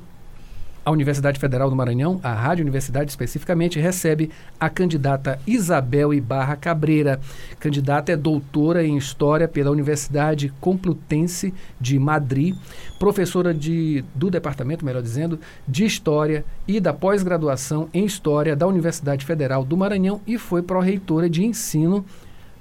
a 0.87 0.91
Universidade 0.91 1.37
Federal 1.37 1.69
do 1.69 1.75
Maranhão, 1.75 2.17
a 2.23 2.33
Rádio 2.33 2.63
Universidade 2.63 3.11
especificamente, 3.11 3.77
recebe 3.77 4.31
a 4.57 4.69
candidata 4.69 5.37
Isabel 5.45 6.13
Ibarra 6.13 6.55
Cabreira. 6.55 7.19
Candidata 7.59 8.13
é 8.13 8.15
doutora 8.15 8.85
em 8.85 8.95
História 8.95 9.49
pela 9.49 9.69
Universidade 9.69 10.47
Complutense 10.61 11.53
de 11.77 11.99
Madrid, 11.99 12.55
professora 12.97 13.53
de, 13.53 14.02
do 14.16 14.31
departamento, 14.31 14.85
melhor 14.85 15.02
dizendo, 15.02 15.38
de 15.67 15.83
História 15.83 16.45
e 16.66 16.79
da 16.79 16.94
pós-graduação 16.94 17.89
em 17.94 18.05
História 18.05 18.55
da 18.55 18.66
Universidade 18.66 19.25
Federal 19.25 19.66
do 19.66 19.75
Maranhão 19.75 20.22
e 20.25 20.38
foi 20.38 20.61
pró-reitora 20.61 21.29
de 21.29 21.44
Ensino 21.44 22.05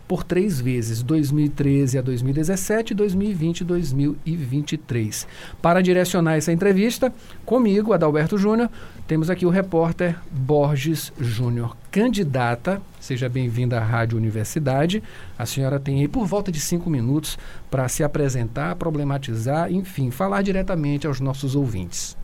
por 0.08 0.22
três 0.22 0.60
vezes, 0.60 1.02
2013 1.02 1.98
a 1.98 2.02
2017, 2.02 2.94
2020 2.94 3.60
e 3.60 3.64
2023. 3.64 5.26
Para 5.60 5.82
direcionar 5.82 6.36
essa 6.36 6.52
entrevista, 6.52 7.12
comigo, 7.44 7.92
Adalberto 7.92 8.38
Júnior, 8.38 8.70
temos 9.06 9.30
aqui 9.30 9.44
o 9.44 9.50
repórter 9.50 10.16
Borges 10.30 11.12
Júnior, 11.18 11.77
candidata. 11.90 12.80
Seja 13.00 13.28
bem-vinda 13.28 13.78
à 13.78 13.84
Rádio 13.84 14.18
Universidade. 14.18 15.02
A 15.38 15.46
senhora 15.46 15.80
tem 15.80 16.00
aí 16.00 16.08
por 16.08 16.27
volta 16.27 16.50
de 16.50 16.60
cinco 16.60 16.88
minutos 16.88 17.38
para 17.70 17.88
se 17.88 18.02
apresentar, 18.04 18.74
problematizar, 18.77 19.72
enfim, 19.72 20.10
falar 20.10 20.42
diretamente 20.42 21.06
aos 21.06 21.20
nossos 21.20 21.54
ouvintes. 21.54 22.16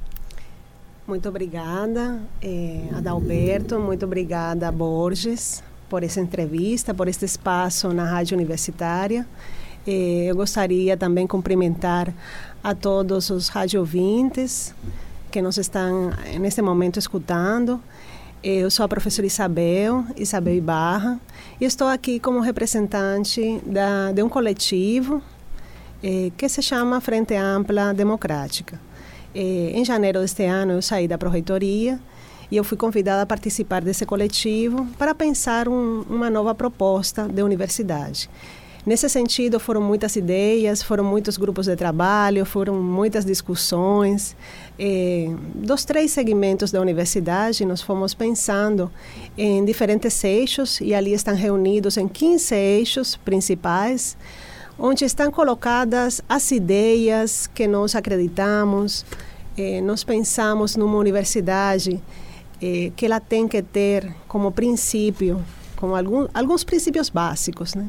Muito 1.07 1.29
obrigada, 1.29 2.21
eh, 2.41 2.89
Adalberto. 2.97 3.79
Muito 3.79 4.07
obrigada, 4.07 4.71
Borges, 4.71 5.63
por 5.93 6.03
essa 6.03 6.23
entrevista, 6.23 6.95
por 6.95 7.07
este 7.07 7.27
espaço 7.27 7.93
na 7.93 8.07
Rádio 8.07 8.35
Universitária. 8.35 9.27
Eh, 9.87 10.25
eu 10.25 10.35
gostaria 10.35 10.97
também 10.97 11.27
cumprimentar 11.27 12.15
a 12.65 12.75
todos 12.75 13.29
os 13.29 13.49
radiovintes 13.49 14.75
que 15.31 15.43
nos 15.43 15.59
estão 15.59 16.11
neste 16.41 16.63
momento 16.63 16.99
escutando. 16.99 17.79
Eu 18.43 18.71
sou 18.71 18.87
a 18.87 18.89
professora 18.89 19.27
Isabel, 19.27 20.03
Isabel 20.17 20.55
Ibarra, 20.55 21.21
e 21.61 21.67
estou 21.67 21.89
aqui 21.89 22.19
como 22.19 22.41
representante 22.41 23.61
da, 23.67 24.13
de 24.13 24.23
um 24.23 24.31
coletivo 24.31 25.21
eh, 26.03 26.33
que 26.39 26.49
se 26.49 26.63
chama 26.63 27.03
Frente 27.03 27.35
Ampla 27.35 27.93
Democrática. 27.93 28.81
Eh, 29.35 29.73
em 29.75 29.85
janeiro 29.85 30.21
deste 30.21 30.47
ano 30.47 30.73
eu 30.73 30.81
saí 30.81 31.07
da 31.07 31.19
Proreitoria 31.19 32.01
e 32.53 32.57
eu 32.59 32.63
fui 32.63 32.77
convidada 32.77 33.23
a 33.23 33.27
participar 33.27 33.81
desse 33.81 34.05
coletivo 34.05 34.87
para 34.99 35.15
pensar 35.15 35.71
um, 35.71 36.03
uma 36.03 36.29
nova 36.29 36.55
proposta 36.55 37.27
de 37.27 37.43
universidade. 37.43 38.29
Nesse 38.85 39.09
sentido, 39.09 39.59
foram 39.59 39.81
muitas 39.81 40.17
ideias, 40.17 40.83
foram 40.83 41.03
muitos 41.03 41.39
grupos 41.39 41.65
de 41.65 41.75
trabalho, 41.77 42.45
foram 42.45 42.75
muitas 42.75 43.25
discussões. 43.25 44.37
Eh, 44.79 45.31
dos 45.55 45.87
três 45.87 46.11
segmentos 46.11 46.71
da 46.71 46.79
universidade, 46.79 47.65
nós 47.65 47.81
fomos 47.81 48.13
pensando 48.13 48.93
em 49.39 49.65
diferentes 49.65 50.23
eixos, 50.23 50.79
e 50.83 50.93
ali 50.93 51.15
estão 51.15 51.35
reunidos 51.35 51.97
em 51.97 52.07
15 52.07 52.55
eixos 52.55 53.17
principais, 53.17 54.15
onde 54.79 55.07
estão 55.07 55.31
colocadas 55.31 56.21
as 56.29 56.51
ideias 56.51 57.47
que 57.47 57.67
nós 57.67 57.95
acreditamos. 57.95 59.07
Eh, 59.57 59.81
nós 59.81 60.05
pensamos 60.05 60.77
numa 60.77 60.99
universidade 60.99 61.99
eh, 62.63 62.93
que 62.95 63.05
ela 63.07 63.19
tem 63.19 63.49
que 63.49 63.61
ter 63.61 64.15
como 64.29 64.53
princípio, 64.53 65.43
como 65.75 65.97
algum, 65.97 66.29
alguns 66.33 66.63
princípios 66.63 67.11
básicos. 67.11 67.75
Né? 67.75 67.89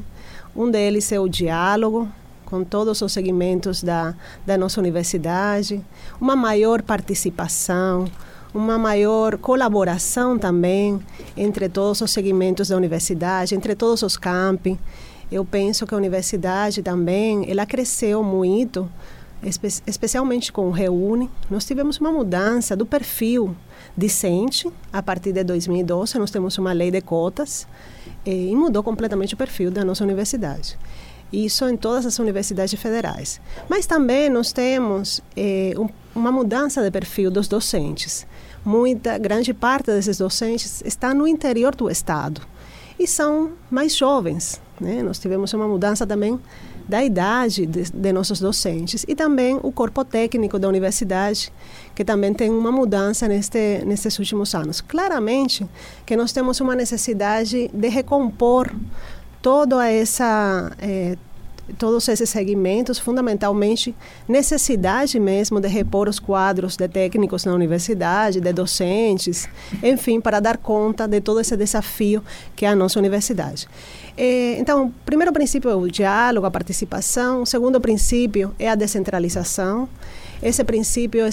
Um 0.56 0.68
deles 0.68 1.12
é 1.12 1.20
o 1.20 1.28
diálogo 1.28 2.08
com 2.44 2.64
todos 2.64 3.00
os 3.00 3.12
segmentos 3.12 3.84
da, 3.84 4.14
da 4.44 4.58
nossa 4.58 4.80
universidade, 4.80 5.80
uma 6.20 6.34
maior 6.34 6.82
participação, 6.82 8.06
uma 8.52 8.76
maior 8.76 9.38
colaboração 9.38 10.36
também 10.36 11.00
entre 11.36 11.68
todos 11.68 12.00
os 12.00 12.10
segmentos 12.10 12.68
da 12.68 12.76
universidade, 12.76 13.54
entre 13.54 13.76
todos 13.76 14.02
os 14.02 14.16
campi. 14.16 14.78
Eu 15.30 15.44
penso 15.44 15.86
que 15.86 15.94
a 15.94 15.96
universidade 15.96 16.82
também, 16.82 17.48
ela 17.48 17.64
cresceu 17.64 18.22
muito, 18.22 18.90
espe 19.42 19.68
especialmente 19.86 20.52
com 20.52 20.68
o 20.68 20.70
Reúne. 20.70 21.30
Nós 21.50 21.64
tivemos 21.64 21.98
uma 21.98 22.12
mudança 22.12 22.76
do 22.76 22.84
perfil 22.84 23.56
discente. 23.96 24.70
A 24.92 25.02
partir 25.02 25.32
de 25.32 25.44
2012, 25.44 26.18
nós 26.18 26.30
temos 26.30 26.56
uma 26.58 26.72
lei 26.72 26.90
de 26.90 27.00
cotas 27.00 27.66
eh, 28.24 28.50
e 28.50 28.56
mudou 28.56 28.82
completamente 28.82 29.34
o 29.34 29.36
perfil 29.36 29.70
da 29.70 29.84
nossa 29.84 30.04
universidade. 30.04 30.78
Isso 31.32 31.68
em 31.68 31.76
todas 31.76 32.06
as 32.06 32.18
universidades 32.18 32.80
federais. 32.80 33.40
Mas 33.68 33.86
também 33.86 34.30
nós 34.30 34.52
temos 34.52 35.20
eh, 35.36 35.74
um, 35.76 35.88
uma 36.14 36.30
mudança 36.30 36.82
de 36.82 36.90
perfil 36.90 37.30
dos 37.30 37.48
docentes. 37.48 38.26
Muita, 38.64 39.18
grande 39.18 39.52
parte 39.52 39.86
desses 39.86 40.18
docentes 40.18 40.82
está 40.84 41.12
no 41.12 41.26
interior 41.26 41.74
do 41.74 41.90
estado 41.90 42.40
e 42.98 43.06
são 43.06 43.52
mais 43.70 43.96
jovens. 43.96 44.60
Né? 44.80 45.02
Nós 45.02 45.18
tivemos 45.18 45.52
uma 45.52 45.66
mudança 45.66 46.06
também 46.06 46.38
da 46.88 47.02
idade 47.02 47.66
de, 47.66 47.90
de, 47.90 48.12
nossos 48.12 48.40
docentes 48.40 49.04
e 49.08 49.14
também 49.14 49.58
o 49.62 49.72
corpo 49.72 50.04
técnico 50.04 50.58
da 50.58 50.68
universidade, 50.68 51.52
que 51.94 52.04
também 52.04 52.34
tem 52.34 52.50
uma 52.50 52.70
mudança 52.70 53.26
neste, 53.26 53.82
últimos 54.18 54.54
anos. 54.54 54.80
Claramente 54.80 55.66
que 56.04 56.16
nós 56.16 56.32
temos 56.32 56.60
uma 56.60 56.74
necessidade 56.74 57.68
de 57.72 57.88
recompor 57.88 58.70
toda 59.40 59.88
essa 59.88 60.72
eh, 60.78 61.16
todos 61.78 62.08
esses 62.08 62.28
segmentos, 62.28 62.98
fundamentalmente 62.98 63.94
necessidade 64.28 65.18
mesmo 65.18 65.60
de 65.60 65.68
repor 65.68 66.08
os 66.08 66.18
quadros 66.18 66.76
de 66.76 66.88
técnicos 66.88 67.44
na 67.44 67.54
universidade, 67.54 68.40
de 68.40 68.52
docentes, 68.52 69.48
enfim, 69.82 70.20
para 70.20 70.40
dar 70.40 70.58
conta 70.58 71.06
de 71.08 71.20
todo 71.20 71.40
esse 71.40 71.56
desafio 71.56 72.22
que 72.54 72.66
é 72.66 72.68
a 72.68 72.76
nossa 72.76 72.98
universidade. 72.98 73.66
É, 74.16 74.58
então, 74.58 74.92
primeiro 75.04 75.32
princípio 75.32 75.70
é 75.70 75.74
o 75.74 75.88
diálogo, 75.88 76.46
a 76.46 76.50
participação. 76.50 77.42
O 77.42 77.46
segundo 77.46 77.80
princípio 77.80 78.54
é 78.58 78.68
a 78.68 78.74
descentralização. 78.74 79.88
Esse 80.42 80.62
princípio 80.62 81.24
é, 81.24 81.30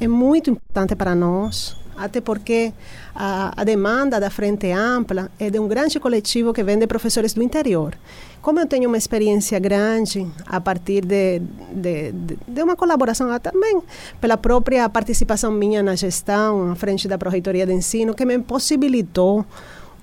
é 0.00 0.08
muito 0.08 0.50
importante 0.50 0.94
para 0.94 1.14
nós, 1.14 1.76
até 1.98 2.20
porque 2.20 2.72
a, 3.14 3.52
a, 3.60 3.64
demanda 3.64 4.20
da 4.20 4.30
Frente 4.30 4.70
Ampla 4.70 5.30
é 5.38 5.50
de 5.50 5.58
um 5.58 5.66
grande 5.66 5.98
coletivo 5.98 6.52
que 6.52 6.62
vem 6.62 6.78
de 6.78 6.86
professores 6.86 7.34
do 7.34 7.42
interior. 7.42 7.94
Como 8.40 8.60
eu 8.60 8.66
tenho 8.66 8.88
uma 8.88 8.96
experiência 8.96 9.58
grande 9.58 10.26
a 10.46 10.60
partir 10.60 11.04
de, 11.04 11.40
de, 11.72 12.12
de 12.46 12.62
uma 12.62 12.76
colaboração 12.76 13.28
também 13.40 13.82
pela 14.20 14.36
própria 14.36 14.88
participação 14.88 15.50
minha 15.50 15.82
na 15.82 15.96
gestão, 15.96 16.70
à 16.70 16.74
frente 16.76 17.08
da 17.08 17.18
Proreitoria 17.18 17.66
de 17.66 17.72
Ensino, 17.72 18.14
que 18.14 18.24
me 18.24 18.38
possibilitou 18.38 19.44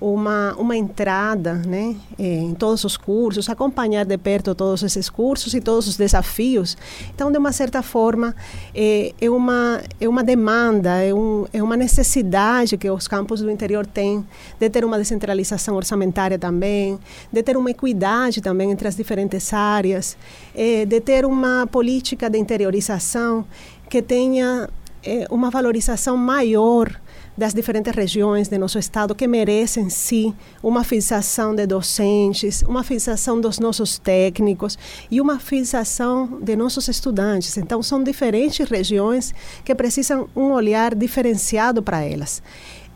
uma, 0.00 0.54
uma 0.58 0.76
entrada 0.76 1.54
né, 1.54 1.96
em 2.18 2.54
todos 2.54 2.84
os 2.84 2.96
cursos, 2.96 3.48
acompanhar 3.48 4.04
de 4.04 4.18
perto 4.18 4.54
todos 4.54 4.82
esses 4.82 5.08
cursos 5.08 5.54
e 5.54 5.60
todos 5.60 5.88
os 5.88 5.96
desafios. 5.96 6.76
Então, 7.14 7.32
de 7.32 7.38
uma 7.38 7.52
certa 7.52 7.82
forma, 7.82 8.34
é, 8.74 9.14
é, 9.20 9.30
uma, 9.30 9.80
é 10.00 10.08
uma 10.08 10.22
demanda, 10.22 11.02
é, 11.02 11.14
um, 11.14 11.46
é 11.52 11.62
uma 11.62 11.76
necessidade 11.76 12.76
que 12.76 12.90
os 12.90 13.08
campos 13.08 13.40
do 13.40 13.50
interior 13.50 13.86
têm 13.86 14.26
de 14.60 14.68
ter 14.68 14.84
uma 14.84 14.98
descentralização 14.98 15.76
orçamentária 15.76 16.38
também, 16.38 16.98
de 17.32 17.42
ter 17.42 17.56
uma 17.56 17.70
equidade 17.70 18.40
também 18.40 18.70
entre 18.70 18.86
as 18.88 18.96
diferentes 18.96 19.52
áreas, 19.52 20.16
é, 20.54 20.84
de 20.84 21.00
ter 21.00 21.24
uma 21.24 21.66
política 21.66 22.28
de 22.28 22.38
interiorização 22.38 23.46
que 23.88 24.02
tenha 24.02 24.68
é, 25.02 25.26
uma 25.30 25.50
valorização 25.50 26.16
maior 26.16 27.00
das 27.36 27.52
diferentes 27.52 27.94
regiões 27.94 28.48
de 28.48 28.56
nosso 28.58 28.78
estado 28.78 29.14
que 29.14 29.26
merecem 29.26 29.90
sim 29.90 30.34
uma 30.62 30.84
fixação 30.84 31.54
de 31.54 31.66
docentes, 31.66 32.62
uma 32.62 32.82
fixação 32.82 33.40
dos 33.40 33.58
nossos 33.58 33.98
técnicos 33.98 34.78
e 35.10 35.20
uma 35.20 35.38
fixação 35.38 36.38
de 36.40 36.56
nossos 36.56 36.88
estudantes. 36.88 37.56
Então 37.56 37.82
são 37.82 38.02
diferentes 38.02 38.68
regiões 38.68 39.34
que 39.64 39.74
precisam 39.74 40.28
um 40.34 40.52
olhar 40.52 40.94
diferenciado 40.94 41.82
para 41.82 42.02
elas. 42.02 42.42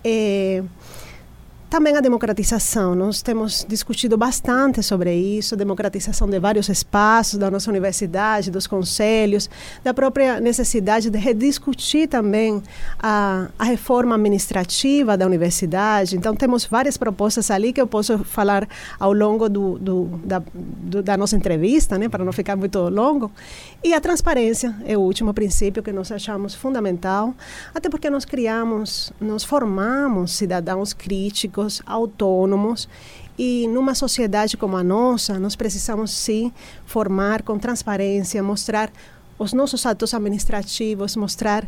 É, 0.02 0.62
também 1.70 1.96
a 1.96 2.00
democratização, 2.00 2.96
nós 2.96 3.22
temos 3.22 3.64
discutido 3.66 4.18
bastante 4.18 4.82
sobre 4.82 5.14
isso, 5.14 5.56
democratização 5.56 6.28
de 6.28 6.40
vários 6.40 6.68
espaços 6.68 7.38
da 7.38 7.48
nossa 7.48 7.70
universidade, 7.70 8.50
dos 8.50 8.66
conselhos, 8.66 9.48
da 9.84 9.94
própria 9.94 10.40
necessidade 10.40 11.08
de 11.08 11.16
rediscutir 11.16 12.08
também 12.08 12.60
a, 12.98 13.48
a 13.56 13.64
reforma 13.64 14.16
administrativa 14.16 15.16
da 15.16 15.24
universidade. 15.24 16.16
Então, 16.16 16.34
temos 16.34 16.64
várias 16.64 16.96
propostas 16.96 17.52
ali 17.52 17.72
que 17.72 17.80
eu 17.80 17.86
posso 17.86 18.18
falar 18.24 18.68
ao 18.98 19.12
longo 19.12 19.48
do, 19.48 19.78
do, 19.78 20.20
da, 20.24 20.42
do, 20.52 21.04
da 21.04 21.16
nossa 21.16 21.36
entrevista, 21.36 21.96
né, 21.96 22.08
para 22.08 22.24
não 22.24 22.32
ficar 22.32 22.56
muito 22.56 22.80
longo. 22.88 23.30
E 23.84 23.94
a 23.94 24.00
transparência 24.00 24.74
é 24.84 24.98
o 24.98 25.00
último 25.00 25.32
princípio 25.32 25.84
que 25.84 25.92
nós 25.92 26.10
achamos 26.10 26.52
fundamental, 26.52 27.32
até 27.72 27.88
porque 27.88 28.10
nós 28.10 28.24
criamos, 28.24 29.12
nós 29.20 29.44
formamos 29.44 30.32
cidadãos 30.32 30.92
críticos 30.92 31.59
autônomos 31.86 32.88
e 33.38 33.66
numa 33.68 33.94
sociedade 33.94 34.56
como 34.56 34.76
a 34.76 34.84
nossa, 34.84 35.38
nós 35.38 35.56
precisamos 35.56 36.10
sim 36.10 36.52
formar 36.84 37.42
com 37.42 37.58
transparência, 37.58 38.42
mostrar 38.42 38.92
os 39.38 39.54
nossos 39.54 39.86
atos 39.86 40.12
administrativos, 40.12 41.16
mostrar 41.16 41.66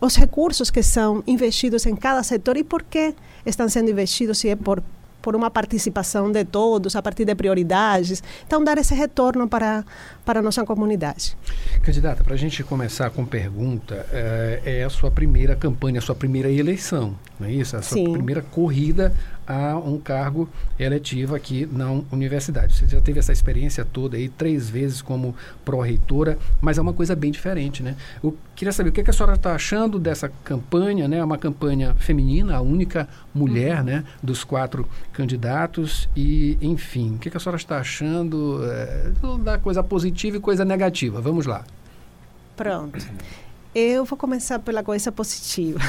os 0.00 0.14
recursos 0.14 0.70
que 0.70 0.84
são 0.84 1.24
investidos 1.26 1.86
em 1.86 1.96
cada 1.96 2.22
setor 2.22 2.56
e 2.56 2.62
por 2.62 2.84
que 2.84 3.14
estão 3.44 3.68
sendo 3.68 3.90
investidos, 3.90 4.38
se 4.38 4.48
é 4.48 4.54
por 4.54 4.80
por 5.24 5.34
uma 5.34 5.50
participação 5.50 6.30
de 6.30 6.44
todos, 6.44 6.94
a 6.94 7.00
partir 7.00 7.24
de 7.24 7.34
prioridades. 7.34 8.22
Então, 8.46 8.62
dar 8.62 8.76
esse 8.76 8.94
retorno 8.94 9.48
para, 9.48 9.82
para 10.22 10.40
a 10.40 10.42
nossa 10.42 10.66
comunidade. 10.66 11.34
Candidata, 11.82 12.22
para 12.22 12.34
a 12.34 12.36
gente 12.36 12.62
começar 12.62 13.08
com 13.08 13.24
pergunta, 13.24 14.06
é, 14.12 14.60
é, 14.66 14.84
a 14.84 14.90
sua 14.90 15.10
primeira 15.10 15.56
campanha, 15.56 15.98
a 15.98 16.02
sua 16.02 16.14
primeira 16.14 16.50
eleição, 16.50 17.14
não 17.40 17.48
é 17.48 17.52
isso? 17.52 17.74
A 17.74 17.80
sua 17.80 17.96
Sim. 17.96 18.12
primeira 18.12 18.42
corrida 18.42 19.14
a 19.46 19.76
um 19.76 19.98
cargo 19.98 20.48
eletivo 20.78 21.34
aqui 21.34 21.68
na 21.70 21.90
universidade. 22.10 22.74
Você 22.74 22.86
já 22.86 23.00
teve 23.00 23.18
essa 23.18 23.32
experiência 23.32 23.84
toda 23.84 24.16
aí, 24.16 24.28
três 24.28 24.68
vezes 24.68 25.02
como 25.02 25.34
pró-reitora, 25.64 26.38
mas 26.60 26.78
é 26.78 26.82
uma 26.82 26.92
coisa 26.92 27.14
bem 27.14 27.30
diferente, 27.30 27.82
né? 27.82 27.96
Eu 28.22 28.36
queria 28.54 28.72
saber 28.72 28.90
o 28.90 28.92
que, 28.92 29.02
que 29.02 29.10
a 29.10 29.12
senhora 29.12 29.34
está 29.34 29.54
achando 29.54 29.98
dessa 29.98 30.30
campanha, 30.42 31.06
né? 31.06 31.18
É 31.18 31.24
uma 31.24 31.38
campanha 31.38 31.94
feminina, 31.94 32.56
a 32.56 32.60
única 32.60 33.08
mulher, 33.34 33.78
uhum. 33.78 33.84
né? 33.84 34.04
Dos 34.22 34.44
quatro 34.44 34.88
candidatos 35.12 36.08
e, 36.16 36.58
enfim, 36.60 37.16
o 37.16 37.18
que, 37.18 37.30
que 37.30 37.36
a 37.36 37.40
senhora 37.40 37.56
está 37.56 37.78
achando 37.78 38.60
é, 38.64 39.12
da 39.42 39.58
coisa 39.58 39.82
positiva 39.82 40.36
e 40.36 40.40
coisa 40.40 40.64
negativa? 40.64 41.20
Vamos 41.20 41.46
lá. 41.46 41.64
Pronto. 42.56 43.04
Eu 43.74 44.04
vou 44.04 44.16
começar 44.16 44.60
pela 44.60 44.84
coisa 44.84 45.10
positiva. 45.10 45.80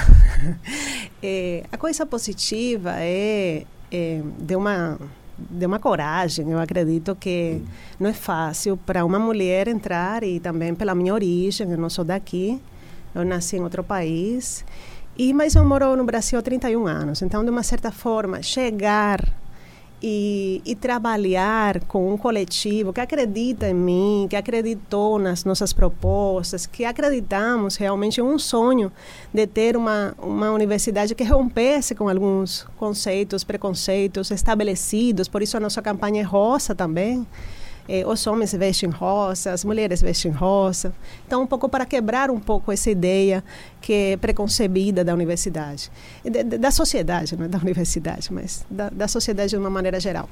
é, 1.21 1.63
a 1.71 1.77
coisa 1.77 2.03
positiva 2.03 2.93
é, 2.97 3.63
é 3.91 4.21
de 4.39 4.55
uma 4.55 4.97
de 5.37 5.65
uma 5.67 5.77
coragem. 5.77 6.49
Eu 6.49 6.59
acredito 6.59 7.15
que 7.15 7.61
não 7.99 8.09
é 8.09 8.13
fácil 8.13 8.75
para 8.75 9.05
uma 9.05 9.19
mulher 9.19 9.67
entrar 9.67 10.23
e 10.23 10.39
também 10.39 10.73
pela 10.73 10.95
minha 10.95 11.13
origem, 11.13 11.69
eu 11.69 11.77
não 11.77 11.89
sou 11.89 12.03
daqui, 12.03 12.59
eu 13.13 13.23
nasci 13.23 13.57
em 13.57 13.61
outro 13.61 13.83
país. 13.83 14.65
E 15.15 15.31
mas 15.31 15.53
eu 15.53 15.63
moro 15.63 15.95
no 15.95 16.05
Brasil 16.05 16.39
há 16.39 16.41
31 16.41 16.87
anos, 16.87 17.21
então 17.21 17.43
de 17.43 17.51
uma 17.51 17.61
certa 17.61 17.91
forma 17.91 18.41
chegar 18.41 19.21
e, 20.01 20.61
e, 20.65 20.75
trabalhar 20.75 21.79
com 21.85 22.13
um 22.13 22.17
coletivo 22.17 22.91
que 22.91 22.99
acredita 22.99 23.69
em 23.69 23.73
mim, 23.73 24.27
que 24.29 24.35
acreditou 24.35 25.17
nas 25.17 25.43
nossas 25.43 25.73
propostas, 25.73 26.65
que 26.65 26.85
acreditamos 26.85 27.75
realmente 27.75 28.19
em 28.19 28.23
um 28.23 28.37
sonho 28.37 28.91
de 29.33 29.47
ter 29.47 29.75
uma, 29.75 30.13
uma 30.19 30.51
universidade 30.51 31.15
que 31.15 31.23
rompesse 31.23 31.95
com 31.95 32.09
alguns 32.09 32.67
conceitos, 32.77 33.43
preconceitos 33.43 34.31
estabelecidos. 34.31 35.27
Por 35.27 35.41
isso 35.41 35.57
a 35.57 35.59
nossa 35.59 35.81
campanha 35.81 36.21
é 36.21 36.23
rosa 36.23 36.75
também 36.75 37.25
eh, 37.87 38.05
os 38.05 38.25
homens 38.27 38.53
vestem 38.53 38.89
rosa, 38.89 39.51
as 39.51 39.63
mulheres 39.63 40.01
vestem 40.01 40.31
rosa. 40.31 40.93
Então, 41.25 41.41
um 41.43 41.47
pouco 41.47 41.69
para 41.69 41.85
quebrar 41.85 42.29
um 42.31 42.39
pouco 42.39 42.71
essa 42.71 42.89
ideia 42.89 43.43
que 43.81 43.93
é 43.93 44.17
preconcebida 44.17 45.03
da 45.03 45.13
universidade, 45.13 45.91
de, 46.23 46.43
de, 46.43 46.57
da 46.57 46.71
sociedade, 46.71 47.35
não 47.37 47.45
é 47.45 47.47
da 47.47 47.57
universidade, 47.63 48.33
mas 48.33 48.65
da, 48.69 48.89
da 48.89 49.07
sociedade 49.07 49.49
de 49.49 49.57
uma 49.57 49.69
maneira 49.69 49.99
geral. 49.99 50.29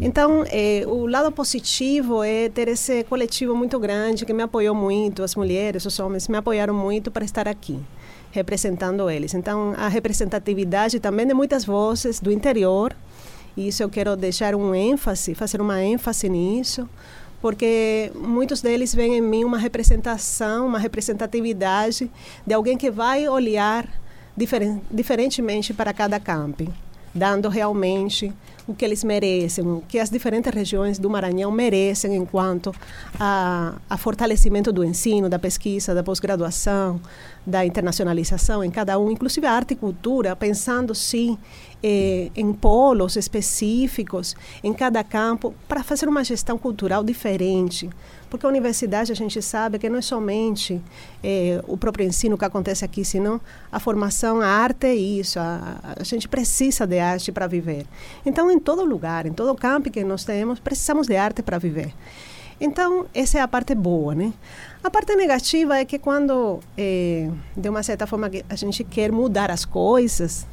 Então, 0.00 0.44
eh, 0.48 0.84
o 0.86 1.06
lado 1.06 1.30
positivo 1.32 2.22
é 2.22 2.48
ter 2.48 2.68
esse 2.68 3.04
coletivo 3.04 3.54
muito 3.54 3.78
grande 3.78 4.24
que 4.24 4.32
me 4.32 4.42
apoiou 4.42 4.74
muito, 4.74 5.22
as 5.22 5.34
mulheres, 5.34 5.84
os 5.84 5.98
homens 5.98 6.28
me 6.28 6.36
apoiaram 6.36 6.74
muito 6.74 7.10
para 7.10 7.24
estar 7.24 7.48
aqui 7.48 7.80
representando 8.32 9.08
eles. 9.10 9.34
Então, 9.34 9.74
a 9.76 9.88
representatividade 9.88 10.98
também 10.98 11.26
de 11.26 11.34
muitas 11.34 11.64
vozes 11.64 12.18
do 12.18 12.32
interior, 12.32 12.96
e 13.56 13.68
isso 13.68 13.82
eu 13.82 13.88
quero 13.88 14.16
deixar 14.16 14.54
um 14.54 14.74
ênfase, 14.74 15.34
fazer 15.34 15.60
uma 15.60 15.82
ênfase 15.82 16.28
nisso, 16.28 16.88
porque 17.40 18.12
muitos 18.14 18.62
deles 18.62 18.94
veem 18.94 19.18
em 19.18 19.20
mim 19.20 19.44
uma 19.44 19.58
representação, 19.58 20.66
uma 20.66 20.78
representatividade 20.78 22.10
de 22.46 22.54
alguém 22.54 22.78
que 22.78 22.90
vai 22.90 23.28
olhar 23.28 23.88
diferen 24.36 24.80
diferentemente 24.90 25.74
para 25.74 25.92
cada 25.92 26.18
camping, 26.18 26.72
dando 27.14 27.48
realmente 27.48 28.32
o 28.66 28.74
que 28.74 28.84
eles 28.84 29.02
merecem, 29.02 29.66
o 29.66 29.82
que 29.88 29.98
as 29.98 30.08
diferentes 30.08 30.52
regiões 30.52 30.98
do 30.98 31.10
Maranhão 31.10 31.50
merecem 31.50 32.14
enquanto 32.16 32.74
a, 33.18 33.74
a 33.88 33.96
fortalecimento 33.96 34.72
do 34.72 34.84
ensino, 34.84 35.28
da 35.28 35.38
pesquisa, 35.38 35.94
da 35.94 36.02
pós-graduação, 36.02 37.00
da 37.44 37.66
internacionalização 37.66 38.62
em 38.62 38.70
cada 38.70 38.98
um, 38.98 39.10
inclusive 39.10 39.46
a 39.46 39.52
arte 39.52 39.72
e 39.72 39.76
cultura, 39.76 40.36
pensando 40.36 40.94
sim 40.94 41.36
eh, 41.82 42.30
em 42.36 42.52
polos 42.52 43.16
específicos 43.16 44.36
em 44.62 44.72
cada 44.72 45.02
campo 45.02 45.52
para 45.66 45.82
fazer 45.82 46.08
uma 46.08 46.22
gestão 46.22 46.56
cultural 46.56 47.02
diferente. 47.02 47.90
Porque 48.32 48.46
a 48.46 48.48
universidade, 48.48 49.12
a 49.12 49.14
gente 49.14 49.42
sabe 49.42 49.78
que 49.78 49.90
não 49.90 49.98
é 49.98 50.00
somente 50.00 50.80
eh, 51.22 51.62
o 51.68 51.76
próprio 51.76 52.06
ensino 52.06 52.38
que 52.38 52.46
acontece 52.46 52.82
aqui, 52.82 53.04
senão 53.04 53.38
a 53.70 53.78
formação, 53.78 54.40
a 54.40 54.46
arte 54.46 54.86
é 54.86 54.94
isso. 54.94 55.38
A, 55.38 55.96
a 56.00 56.02
gente 56.02 56.26
precisa 56.26 56.86
de 56.86 56.98
arte 56.98 57.30
para 57.30 57.46
viver. 57.46 57.84
Então, 58.24 58.50
em 58.50 58.58
todo 58.58 58.86
lugar, 58.86 59.26
em 59.26 59.34
todo 59.34 59.54
campo 59.54 59.90
que 59.90 60.02
nós 60.02 60.24
temos, 60.24 60.58
precisamos 60.58 61.06
de 61.06 61.14
arte 61.14 61.42
para 61.42 61.58
viver. 61.58 61.92
Então, 62.58 63.04
essa 63.12 63.36
é 63.36 63.42
a 63.42 63.46
parte 63.46 63.74
boa, 63.74 64.14
né? 64.14 64.32
A 64.82 64.88
parte 64.88 65.14
negativa 65.14 65.76
é 65.76 65.84
que 65.84 65.98
quando, 65.98 66.60
eh, 66.78 67.28
de 67.54 67.68
uma 67.68 67.82
certa 67.82 68.06
forma, 68.06 68.30
a 68.48 68.56
gente 68.56 68.82
quer 68.82 69.12
mudar 69.12 69.50
as 69.50 69.66
coisas, 69.66 70.46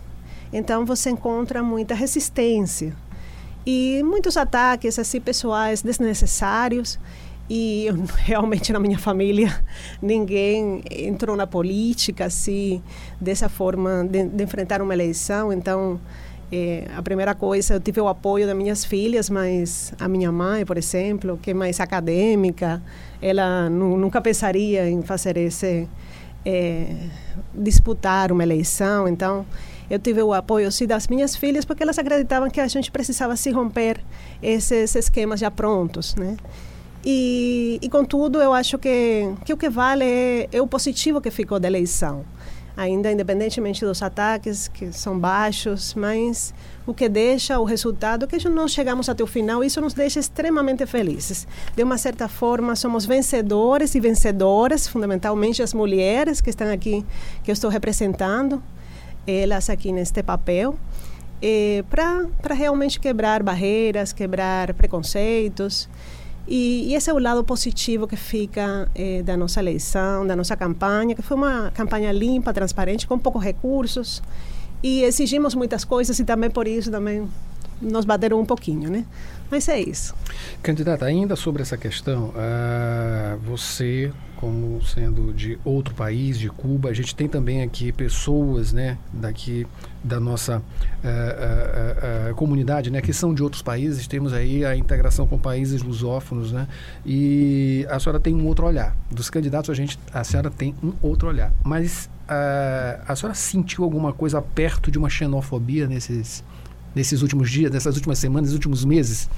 então 0.52 0.86
você 0.86 1.12
encontra 1.12 1.64
muita 1.64 1.96
resistência 1.96 2.94
e 3.66 4.02
muitos 4.04 4.36
ataques 4.36 4.98
assim 4.98 5.22
pessoais 5.22 5.82
desnecessários. 5.82 7.00
E 7.50 7.88
realmente 8.20 8.72
na 8.72 8.80
minha 8.80 9.00
família 9.00 9.64
ninguém 10.02 10.84
entrou 10.90 11.36
na 11.36 11.48
política 11.48 12.26
assim 12.26 12.82
dessa 13.20 13.50
forma 13.50 14.08
de, 14.10 14.26
de 14.26 14.44
enfrentar 14.44 14.82
uma 14.82 14.94
eleição. 14.94 15.52
Então 15.52 16.00
é, 16.52 16.86
a 16.96 17.02
primeira 17.02 17.36
coisa, 17.36 17.76
eu 17.76 17.80
tive 17.80 18.02
o 18.02 18.08
apoio 18.08 18.48
das 18.48 18.56
minhas 18.56 18.84
filhas, 18.84 19.30
mas 19.30 19.94
a 20.00 20.08
minha 20.08 20.32
mãe, 20.32 20.66
por 20.66 20.78
exemplo, 20.78 21.38
que 21.38 21.52
é 21.52 21.54
mais 21.54 21.80
acadêmica, 21.80 22.82
ela 23.22 23.70
nunca 23.70 24.20
pensaria 24.20 24.90
em 24.90 25.04
fazer 25.04 25.38
esse 25.38 25.88
é, 26.44 26.88
disputar 27.54 28.32
uma 28.32 28.42
eleição. 28.42 29.08
Então, 29.08 29.46
eu 29.90 30.00
tive 30.00 30.24
o 30.24 30.34
apoio 30.34 30.72
sim 30.72 30.88
das 30.88 31.08
minhas 31.08 31.36
filhas 31.36 31.66
porque 31.66 31.84
elas 31.84 32.00
acreditavam 32.00 32.50
que 32.50 32.60
a 32.60 32.68
gente 32.68 32.92
precisava 32.92 33.36
se 33.36 33.52
romper 33.52 34.00
esses 34.42 34.96
esquemas 34.96 35.40
já 35.40 35.52
prontos, 35.52 36.16
né? 36.16 36.36
E, 37.06 37.80
e 37.82 37.90
contudo, 37.90 38.42
eu 38.42 38.54
acho 38.54 38.78
que, 38.78 39.34
que 39.46 39.54
o 39.54 39.58
que 39.58 39.70
vale 39.70 40.04
é, 40.04 40.50
é 40.52 40.62
o 40.62 40.68
positivo 40.68 41.22
que 41.22 41.32
ficou 41.32 41.60
da 41.60 41.68
eleição 41.68 42.26
ainda 42.80 43.12
independentemente 43.12 43.84
dos 43.84 44.02
ataques 44.02 44.70
que 44.70 44.94
são 44.94 45.20
baixos, 45.20 45.94
mas 45.96 46.54
o 46.88 46.94
que 46.94 47.10
deixa 47.10 47.60
o 47.60 47.66
resultado 47.66 48.26
que 48.26 48.48
nós 48.48 48.72
chegamos 48.72 49.10
até 49.10 49.22
o 49.22 49.28
final, 49.28 49.62
isso 49.66 49.82
nos 49.82 49.94
deixa 49.94 50.18
extremamente 50.18 50.86
felizes. 50.86 51.46
De 51.76 51.84
uma 51.84 51.98
certa 51.98 52.30
forma, 52.30 52.78
somos 52.78 53.06
vencedores 53.06 53.96
e 53.96 54.00
vencedoras, 54.00 54.88
fundamentalmente 54.88 55.62
as 55.62 55.74
mulheres 55.74 56.40
que 56.40 56.50
estão 56.50 56.72
aqui, 56.72 57.06
que 57.44 57.52
eu 57.52 57.54
estou 57.54 57.70
representando 57.70 58.64
elas 59.28 59.70
aqui 59.70 59.92
neste 59.92 60.24
papel, 60.24 60.80
eh, 61.42 61.84
para 61.90 62.54
realmente 62.54 62.98
quebrar 62.98 63.44
barreiras, 63.44 64.14
quebrar 64.14 64.74
preconceitos. 64.74 65.90
E, 66.50 66.90
e, 66.90 66.96
esse 66.96 67.12
é 67.12 67.14
o 67.14 67.20
lado 67.20 67.44
positivo 67.44 68.08
que 68.08 68.16
fica 68.16 68.90
eh, 68.96 69.22
da 69.22 69.38
nossa 69.38 69.60
eleição, 69.60 70.26
da 70.26 70.36
nossa 70.36 70.58
campanha, 70.58 71.14
que 71.14 71.22
foi 71.22 71.38
uma 71.38 71.70
campanha 71.76 72.12
limpa, 72.12 72.52
transparente, 72.52 73.06
com 73.06 73.20
poucos 73.20 73.44
recursos 73.44 74.24
e 74.82 75.04
exigimos 75.04 75.54
muitas 75.54 75.86
coisas 75.86 76.18
e 76.18 76.26
também 76.26 76.50
por 76.50 76.68
isso 76.68 76.90
também 76.90 77.28
nos 77.80 78.04
bateram 78.04 78.40
um 78.40 78.46
pouquinho, 78.46 78.90
né? 78.90 79.06
Mas 79.50 79.68
é 79.70 79.80
isso. 79.80 80.14
Candidata, 80.62 81.06
ainda 81.06 81.36
sobre 81.36 81.62
essa 81.62 81.78
questão, 81.78 82.30
uh, 82.30 83.38
você, 83.44 84.12
como 84.36 84.84
sendo 84.84 85.34
de 85.34 85.58
outro 85.64 85.94
país, 85.96 86.38
de 86.38 86.50
Cuba, 86.50 86.90
a 86.90 86.94
gente 86.94 87.16
tem 87.16 87.28
também 87.28 87.62
aqui 87.62 87.92
pessoas, 87.92 88.74
né, 88.74 88.98
daqui 89.14 89.66
da 90.04 90.20
nossa 90.20 90.58
uh, 90.58 92.32
uh, 92.32 92.36
comunidade, 92.36 92.90
né, 92.90 93.02
que 93.02 93.14
são 93.14 93.34
de 93.34 93.44
outros 93.44 93.62
países. 93.62 94.08
Temos 94.08 94.34
aí 94.34 94.64
a 94.64 94.76
integração 94.76 95.28
com 95.28 95.38
países 95.38 95.82
lusófonos, 95.82 96.52
né, 96.52 96.68
e 97.06 97.86
a 97.90 98.00
senhora 98.00 98.20
tem 98.20 98.34
um 98.34 98.46
outro 98.48 98.66
olhar. 98.66 98.96
Dos 99.12 99.30
candidatos, 99.30 99.70
a 99.70 99.74
gente, 99.74 100.00
a 100.14 100.24
senhora 100.24 100.50
tem 100.50 100.76
um 100.84 100.94
outro 101.02 101.28
olhar. 101.28 101.52
Mas 101.64 102.10
a 103.08 103.16
senhora 103.16 103.34
sentiu 103.34 103.84
alguma 103.84 104.14
coisa 104.14 104.40
perto 104.40 104.92
de 104.92 105.00
uma 105.00 105.10
xenofobia 105.10 105.88
nesses 105.88 106.44
nesses 106.96 107.22
últimos 107.22 107.50
dias, 107.50 107.72
nessas 107.72 107.96
últimas 107.96 108.20
semanas, 108.20 108.54
últimos 108.54 108.84
meses? 108.84 109.30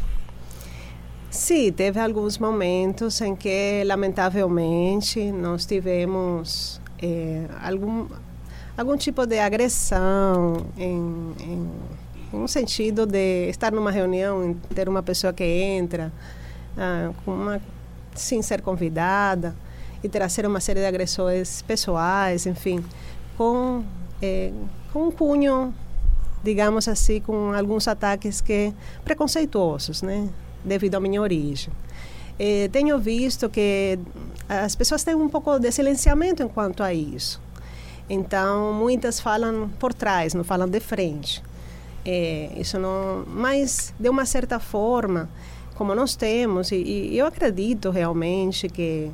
Sim, 1.30 1.72
teve 1.72 2.00
alguns 2.00 2.38
momentos 2.38 3.22
em 3.22 3.36
que, 3.36 3.84
lamentavelmente, 3.86 5.32
nós 5.32 5.66
tivemos 5.66 6.82
é, 7.02 7.46
algum, 7.64 8.08
algum 8.82 8.98
tipo 8.98 9.26
de 9.26 9.40
agressão 9.40 10.66
em, 10.78 11.34
em, 11.40 11.70
em, 12.34 12.38
um 12.38 12.48
sentido 12.48 13.06
de 13.06 13.50
estar 13.50 13.72
numa 13.72 13.92
reunião 13.92 14.56
ter 14.74 14.90
uma 14.90 15.04
pessoa 15.04 15.32
que 15.32 15.44
entra 15.44 16.12
ah, 16.78 17.12
uma, 17.26 17.62
sem 18.16 18.42
ser 18.42 18.62
convidada 18.62 19.56
e 20.04 20.10
trazer 20.10 20.46
uma 20.46 20.60
série 20.60 20.80
de 20.80 20.86
agressões 20.86 21.62
pessoais, 21.62 22.46
enfim, 22.48 22.84
com, 23.38 23.84
é, 24.22 24.52
com 24.92 25.08
um 25.08 25.12
cunho 25.12 25.74
digamos 26.44 26.88
assim, 26.88 27.20
com 27.20 27.54
alguns 27.54 27.88
ataques 27.88 28.42
que 28.42 28.74
preconceituosos, 29.06 30.02
né, 30.02 30.28
devido 30.66 30.96
à 30.96 31.00
minha 31.00 31.22
origem. 31.22 31.72
Eh, 32.40 32.68
tenho 32.72 32.98
visto 32.98 33.48
que 33.48 34.00
as 34.50 34.76
pessoas 34.76 35.04
têm 35.04 35.14
um 35.14 35.30
pouco 35.30 35.60
de 35.60 35.72
silenciamento 35.72 36.42
enquanto 36.42 36.82
a 36.82 36.92
isso. 36.92 37.40
Então, 38.14 38.74
muitas 38.74 39.22
falam 39.22 39.70
por 39.80 39.94
trás, 39.94 40.34
não 40.34 40.44
falam 40.44 40.68
de 40.68 40.82
frente. 40.82 41.42
É, 42.04 42.52
isso 42.58 42.78
não, 42.78 43.24
mas 43.26 43.94
de 43.98 44.10
uma 44.10 44.26
certa 44.26 44.60
forma, 44.60 45.30
como 45.76 45.96
nós 45.96 46.14
temos, 46.18 46.74
e, 46.74 46.76
e 46.76 47.18
eu 47.18 47.26
acredito 47.26 47.90
realmente 47.90 48.68
que 48.68 49.10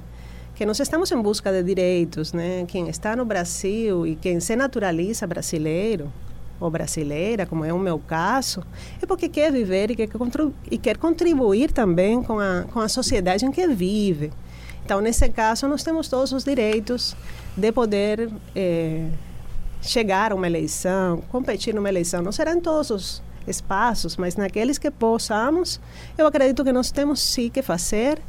que 0.56 0.66
nós 0.66 0.80
estamos 0.80 1.12
em 1.12 1.22
busca 1.22 1.52
de 1.52 1.62
direitos, 1.62 2.34
né? 2.34 2.66
Quem 2.68 2.90
está 2.90 3.16
no 3.16 3.24
Brasil 3.24 4.08
e 4.08 4.16
quem 4.16 4.40
se 4.40 4.56
naturaliza 4.56 5.28
brasileiro, 5.28 6.12
ou 6.60 6.72
brasileira, 6.72 7.46
como 7.46 7.64
é 7.64 7.72
o 7.72 7.78
meu 7.78 8.00
caso, 8.00 8.64
é 9.00 9.06
porque 9.06 9.30
quer 9.30 9.52
viver 9.52 9.92
e 9.92 9.96
quer, 9.96 10.10
e 10.72 10.78
quer 10.80 10.98
contribuir 10.98 11.72
também 11.72 12.24
com 12.24 12.40
a, 12.40 12.66
com 12.74 12.80
a 12.80 12.90
sociedade 12.90 13.46
em 13.46 13.52
que 13.52 13.68
vive. 13.68 14.32
Então, 14.84 15.00
nesse 15.00 15.30
caso, 15.30 15.68
nós 15.68 15.84
temos 15.84 16.08
todos 16.08 16.32
os 16.32 16.44
direitos 16.44 17.16
de 17.58 17.72
poder 17.72 18.30
é, 18.56 19.08
chegar 19.82 20.32
a 20.32 20.36
uma 20.36 20.48
eleição, 20.48 21.24
competir 21.30 21.74
numa 21.74 21.90
eleição. 21.90 22.22
Não 22.22 22.32
será 22.32 22.54
em 22.54 22.62
todos 22.62 22.92
os 22.92 23.22
espaços, 23.48 24.16
mas 24.16 24.36
naqueles 24.36 24.78
que 24.78 24.92
possamos, 24.92 25.82
eu 26.18 26.28
acredito 26.28 26.64
que 26.64 26.72
nós 26.72 26.92
temos 26.92 27.20
sim 27.20 27.50
que 27.50 27.62
fazer. 27.62 28.22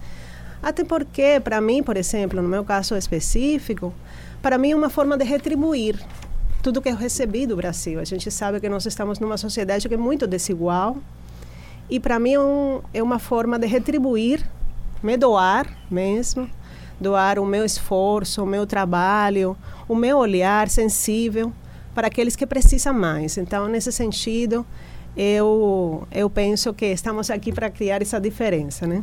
Até 0.62 0.82
porque, 0.82 1.38
para 1.40 1.60
mim, 1.60 1.82
por 1.82 1.96
exemplo, 1.96 2.40
no 2.40 2.48
meu 2.48 2.64
caso 2.64 2.96
específico, 2.96 3.92
para 4.40 4.56
mim 4.56 4.72
é 4.72 4.76
uma 4.76 4.88
forma 4.88 5.16
de 5.16 5.24
retribuir 5.24 6.00
tudo 6.62 6.80
que 6.80 6.88
eu 6.88 6.96
recebi 6.96 7.46
do 7.46 7.54
Brasil. 7.54 8.00
A 8.00 8.04
gente 8.04 8.30
sabe 8.30 8.58
que 8.58 8.68
nós 8.68 8.86
estamos 8.86 9.18
numa 9.18 9.36
sociedade 9.36 9.88
que 9.88 9.94
é 9.94 9.98
muito 9.98 10.26
desigual 10.26 10.96
e 11.90 12.00
para 12.00 12.18
mim 12.18 12.34
é, 12.34 12.40
um, 12.40 12.80
é 12.92 13.02
uma 13.02 13.18
forma 13.18 13.58
de 13.58 13.66
retribuir, 13.66 14.44
me 15.02 15.16
doar 15.16 15.66
mesmo, 15.90 16.50
doar 17.00 17.38
o 17.38 17.46
meu 17.46 17.64
esforço, 17.64 18.42
o 18.42 18.46
meu 18.46 18.66
trabalho, 18.66 19.56
o 19.88 19.94
meu 19.94 20.18
olhar 20.18 20.68
sensível 20.68 21.52
para 21.94 22.06
aqueles 22.06 22.36
que 22.36 22.46
precisam 22.46 22.94
mais. 22.94 23.36
Então, 23.38 23.68
nesse 23.68 23.90
sentido, 23.92 24.64
eu 25.16 26.06
eu 26.12 26.30
penso 26.30 26.72
que 26.72 26.86
estamos 26.86 27.30
aqui 27.30 27.52
para 27.52 27.70
criar 27.70 28.02
essa 28.02 28.20
diferença, 28.20 28.86
né? 28.86 29.02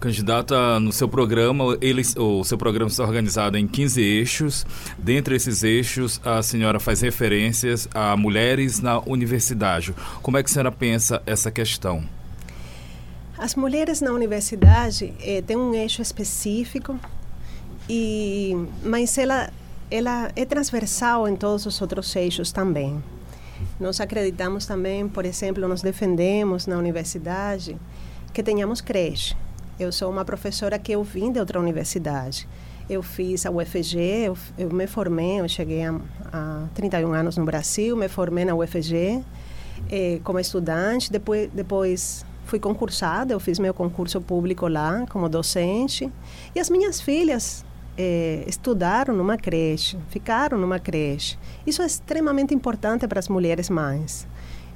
Candidata, 0.00 0.78
no 0.78 0.92
seu 0.92 1.08
programa, 1.08 1.76
ele, 1.80 2.02
o 2.18 2.44
seu 2.44 2.58
programa 2.58 2.90
está 2.90 3.02
organizado 3.02 3.56
em 3.56 3.66
15 3.66 4.00
eixos. 4.00 4.66
Dentre 4.98 5.34
esses 5.36 5.62
eixos, 5.62 6.20
a 6.22 6.42
senhora 6.42 6.78
faz 6.78 7.00
referências 7.00 7.88
a 7.94 8.14
mulheres 8.14 8.80
na 8.80 9.00
universidade. 9.00 9.94
Como 10.20 10.36
é 10.36 10.42
que 10.42 10.50
a 10.50 10.52
senhora 10.52 10.70
pensa 10.70 11.22
essa 11.24 11.50
questão? 11.50 12.04
As 13.38 13.54
mulheres 13.54 14.00
na 14.00 14.12
universidade 14.12 15.12
eh, 15.20 15.42
têm 15.42 15.56
um 15.56 15.74
eixo 15.74 16.00
específico, 16.02 16.98
e, 17.88 18.54
mas 18.82 19.16
ela, 19.18 19.50
ela 19.90 20.30
é 20.34 20.44
transversal 20.44 21.28
em 21.28 21.36
todos 21.36 21.66
os 21.66 21.80
outros 21.80 22.14
eixos 22.16 22.50
também. 22.50 23.02
Nós 23.78 24.00
acreditamos 24.00 24.66
também, 24.66 25.08
por 25.08 25.24
exemplo, 25.24 25.66
nós 25.68 25.82
defendemos 25.82 26.66
na 26.66 26.76
universidade 26.76 27.76
que 28.32 28.42
tenhamos 28.42 28.80
creche 28.80 29.36
eu 29.78 29.92
sou 29.92 30.10
uma 30.10 30.24
professora 30.24 30.78
que 30.78 30.92
eu 30.92 31.02
vim 31.02 31.30
de 31.30 31.38
outra 31.38 31.60
universidade. 31.60 32.48
Eu 32.88 33.02
fiz 33.02 33.44
a 33.44 33.50
UFG, 33.50 33.98
eu, 34.26 34.38
eu 34.56 34.70
me 34.70 34.86
formei, 34.86 35.40
eu 35.40 35.48
cheguei 35.48 35.84
a, 35.84 35.94
a 36.32 36.66
31 36.74 37.12
anos 37.12 37.36
no 37.36 37.44
Brasil, 37.44 37.96
me 37.96 38.08
formei 38.08 38.44
na 38.44 38.54
UFG 38.54 39.22
eh, 39.90 40.20
como 40.24 40.38
estudante, 40.38 41.12
depois, 41.12 41.50
depois 41.52 42.24
fui 42.46 42.58
concursada, 42.58 43.34
eu 43.34 43.40
fiz 43.40 43.58
meu 43.58 43.74
concurso 43.74 44.20
público 44.20 44.66
lá 44.68 45.04
como 45.10 45.28
docente. 45.28 46.10
E 46.54 46.60
as 46.60 46.70
minhas 46.70 47.00
filhas 47.00 47.64
eh, 47.98 48.44
estudaram 48.46 49.14
numa 49.14 49.36
creche, 49.36 49.98
ficaram 50.08 50.56
numa 50.56 50.78
creche. 50.78 51.38
Isso 51.66 51.82
é 51.82 51.86
extremamente 51.86 52.54
importante 52.54 53.06
para 53.06 53.18
as 53.18 53.28
mulheres 53.28 53.68
mães. 53.68 54.26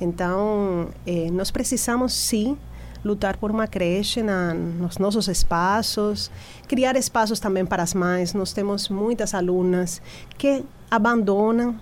Então, 0.01 0.89
eh, 1.07 1.31
nós 1.31 1.51
precisamos 1.51 2.13
sim 2.13 2.59
lutar 3.05 3.37
por 3.37 3.51
uma 3.51 3.67
creche 3.67 4.23
na, 4.23 4.53
nos 4.53 4.99
nossos 4.99 5.29
espaços, 5.29 6.31
criar 6.69 6.97
espaços 6.97 7.41
também 7.41 7.65
para 7.65 7.83
as 7.83 7.95
mães. 7.95 8.35
Nós 8.35 8.53
temos 8.53 8.89
muitas 8.89 9.35
alunas 9.35 10.03
que 10.37 10.65
abandonam 10.91 11.71
uh, 11.71 11.79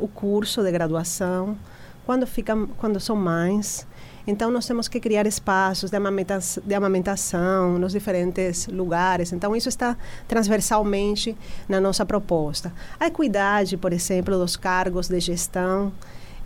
o 0.00 0.08
curso 0.08 0.62
de 0.62 0.70
graduação 0.70 1.56
quando 2.04 2.26
ficam, 2.26 2.66
quando 2.78 3.00
são 3.00 3.16
mães. 3.16 3.86
Então, 4.26 4.50
nós 4.50 4.66
temos 4.66 4.88
que 4.88 4.98
criar 4.98 5.26
espaços 5.26 5.90
de 5.90 5.96
amamentação, 5.96 6.62
de 6.66 6.74
amamentação 6.74 7.78
nos 7.78 7.92
diferentes 7.92 8.66
lugares. 8.66 9.32
Então, 9.32 9.54
isso 9.54 9.68
está 9.68 9.96
transversalmente 10.26 11.36
na 11.68 11.80
nossa 11.80 12.04
proposta. 12.04 12.72
A 12.98 13.06
equidade, 13.06 13.76
por 13.76 13.92
exemplo, 13.92 14.36
dos 14.36 14.56
cargos 14.56 15.08
de 15.08 15.20
gestão, 15.20 15.92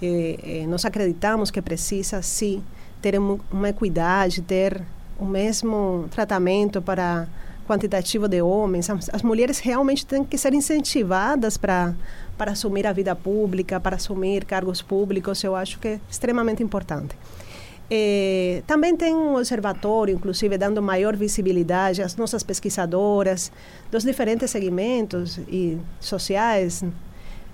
eh, 0.02 0.38
eh, 0.42 0.66
nós 0.66 0.84
acreditamos 0.84 1.50
que 1.50 1.62
precisa, 1.62 2.20
sim, 2.20 2.62
ter 3.00 3.18
uma 3.18 3.68
equidade, 3.70 4.42
ter 4.42 4.82
o 5.18 5.24
mesmo 5.24 6.06
tratamento 6.10 6.82
para 6.82 7.26
quantitativo 7.66 8.28
de 8.28 8.42
homens. 8.42 8.90
As, 8.90 9.08
as 9.10 9.22
mulheres 9.22 9.58
realmente 9.58 10.04
têm 10.04 10.22
que 10.24 10.36
ser 10.36 10.52
incentivadas 10.52 11.56
para 11.56 11.94
para 12.40 12.52
assumir 12.52 12.86
a 12.86 12.92
vida 12.94 13.14
pública, 13.14 13.78
para 13.78 13.96
assumir 13.96 14.46
cargos 14.46 14.80
públicos. 14.80 15.44
Eu 15.44 15.54
acho 15.54 15.78
que 15.78 15.88
é 15.88 16.00
extremamente 16.10 16.62
importante. 16.62 17.14
Eh, 17.92 18.62
também 18.68 18.96
tem 18.96 19.12
um 19.12 19.34
observatório, 19.34 20.14
inclusive, 20.14 20.56
dando 20.56 20.80
maior 20.80 21.16
visibilidade 21.16 22.00
às 22.00 22.14
nossas 22.14 22.44
pesquisadoras 22.44 23.50
dos 23.90 24.04
diferentes 24.04 24.48
segmentos 24.48 25.38
e 25.48 25.76
sociais, 25.98 26.84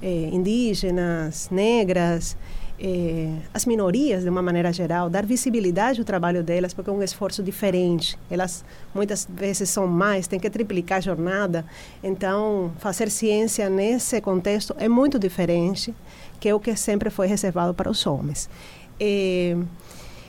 eh, 0.03 0.29
indígenas, 0.31 1.49
negras, 1.51 2.37
eh, 2.79 3.33
as 3.55 3.65
minorias 3.65 4.25
de 4.25 4.29
uma 4.29 4.43
maneira 4.43 4.71
geral, 4.75 5.09
dar 5.09 5.25
visibilidade 5.25 6.01
ao 6.01 6.05
trabalho 6.05 6.43
delas, 6.43 6.75
porque 6.75 6.91
é 6.91 6.93
um 6.93 7.03
esforço 7.03 7.43
diferente. 7.43 8.19
Elas 8.31 8.63
muitas 8.95 9.27
vezes 9.33 9.71
são 9.71 9.87
mais, 9.87 10.27
têm 10.27 10.39
que 10.39 10.51
triplicar 10.51 10.99
a 10.99 11.01
jornada. 11.01 11.65
Então, 12.05 12.73
fazer 12.79 13.11
ciência 13.11 13.71
nesse 13.71 14.21
contexto 14.21 14.77
é 14.79 14.87
muito 14.87 15.19
diferente 15.19 15.95
que 16.39 16.53
o 16.53 16.61
que 16.61 16.77
sempre 16.77 17.09
foi 17.09 17.27
reservado 17.27 17.73
para 17.73 17.91
os 17.91 18.07
homens. 18.07 18.51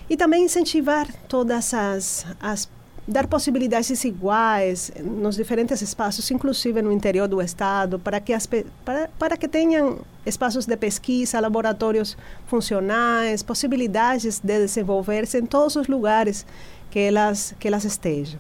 E 0.10 0.16
também 0.16 0.46
incentivar 0.46 1.08
todas 1.28 1.74
as, 1.74 2.26
as 2.40 2.70
dar 3.08 3.26
possibilidades 3.26 4.04
iguais 4.04 4.92
nos 5.02 5.38
diferentes 5.38 5.82
espaços, 5.82 6.30
inclusive 6.30 6.82
no 6.82 6.92
interior 6.92 7.28
do 7.28 7.42
estado, 7.42 7.98
para 7.98 8.20
que 8.20 8.34
as, 8.34 8.46
para, 8.46 9.10
para 9.18 9.38
que 9.38 9.48
tenham 9.48 10.00
espaços 10.26 10.66
de 10.66 10.76
pesquisa, 10.76 11.40
laboratórios 11.40 12.18
funcionais, 12.48 13.42
possibilidades 13.42 14.40
de 14.40 14.60
desenvolver-se 14.60 15.40
em 15.40 15.46
todos 15.46 15.78
os 15.78 15.88
lugares 15.88 16.46
que 16.92 17.00
elas 17.00 17.56
que 17.60 17.68
elas 17.68 17.86
estejam. 17.86 18.40